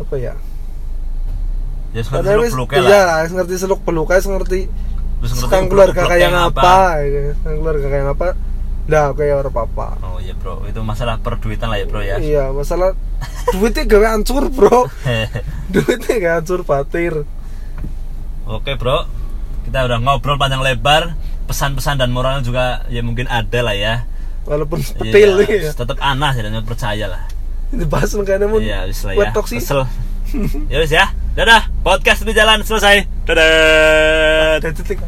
apa 0.00 0.14
ya? 0.16 0.34
Ya 1.90 2.00
ngerti 2.06 2.14
Karena 2.14 2.32
wis- 2.38 2.54
seluk-beluknya 2.54 2.80
lah. 2.80 2.88
iya 2.88 3.32
ngerti 3.34 3.54
seluk 3.58 3.80
beluknya 3.82 4.18
ngerti 4.22 4.60
sekarang 5.20 5.68
keluarga 5.68 6.08
kayak 6.08 6.32
apa 6.32 7.04
sekarang 7.36 7.58
keluarga 7.60 7.86
kayak 7.90 8.08
apa. 8.16 8.28
Dah 8.88 9.14
kayak 9.14 9.46
orang 9.46 9.54
apa 9.70 9.86
oh 10.02 10.18
iya 10.18 10.34
bro. 10.34 10.64
Itu 10.66 10.80
masalah 10.82 11.20
perduitan 11.20 11.68
lah 11.70 11.78
ya 11.78 11.86
bro 11.86 12.00
ya. 12.00 12.16
Iya 12.16 12.44
masalah 12.50 12.96
duitnya 13.52 13.84
gawe 13.86 14.06
hancur 14.16 14.48
bro. 14.48 14.88
Duitnya 15.74 16.14
gak 16.18 16.34
hancur 16.42 16.60
batir. 16.66 17.14
Oke 18.50 18.74
bro, 18.74 19.06
kita 19.70 19.86
udah 19.86 20.02
ngobrol 20.02 20.34
panjang 20.34 20.66
lebar, 20.66 21.14
pesan-pesan 21.46 21.94
dan 22.02 22.10
moralnya 22.10 22.42
juga 22.42 22.82
ya 22.90 23.06
mungkin 23.06 23.30
ada 23.30 23.62
lah 23.62 23.70
ya. 23.78 24.02
walaupun 24.42 24.82
Iya, 24.82 24.98
petil 24.98 25.30
ya 25.46 25.70
tetap 25.70 25.94
aneh 26.02 26.32
ya, 26.34 26.42
dan 26.42 26.58
percaya 26.66 27.06
lah. 27.06 27.22
ini 27.70 27.86
bahas 27.86 28.10
makanya 28.18 28.50
mau 28.50 28.58
Iya, 28.58 28.90
wis 28.90 29.06
lah 29.06 29.14
ya. 29.14 29.30
toksi 29.30 29.62
Kesel. 29.62 29.86
ya 30.74 30.82
wis 30.82 30.90
ya. 30.90 31.14
Dadah, 31.38 31.70
podcast 31.86 32.26
di 32.26 32.34
jalan 32.34 32.66
selesai. 32.66 33.06
Dadah. 33.30 34.58
titik 34.74 34.98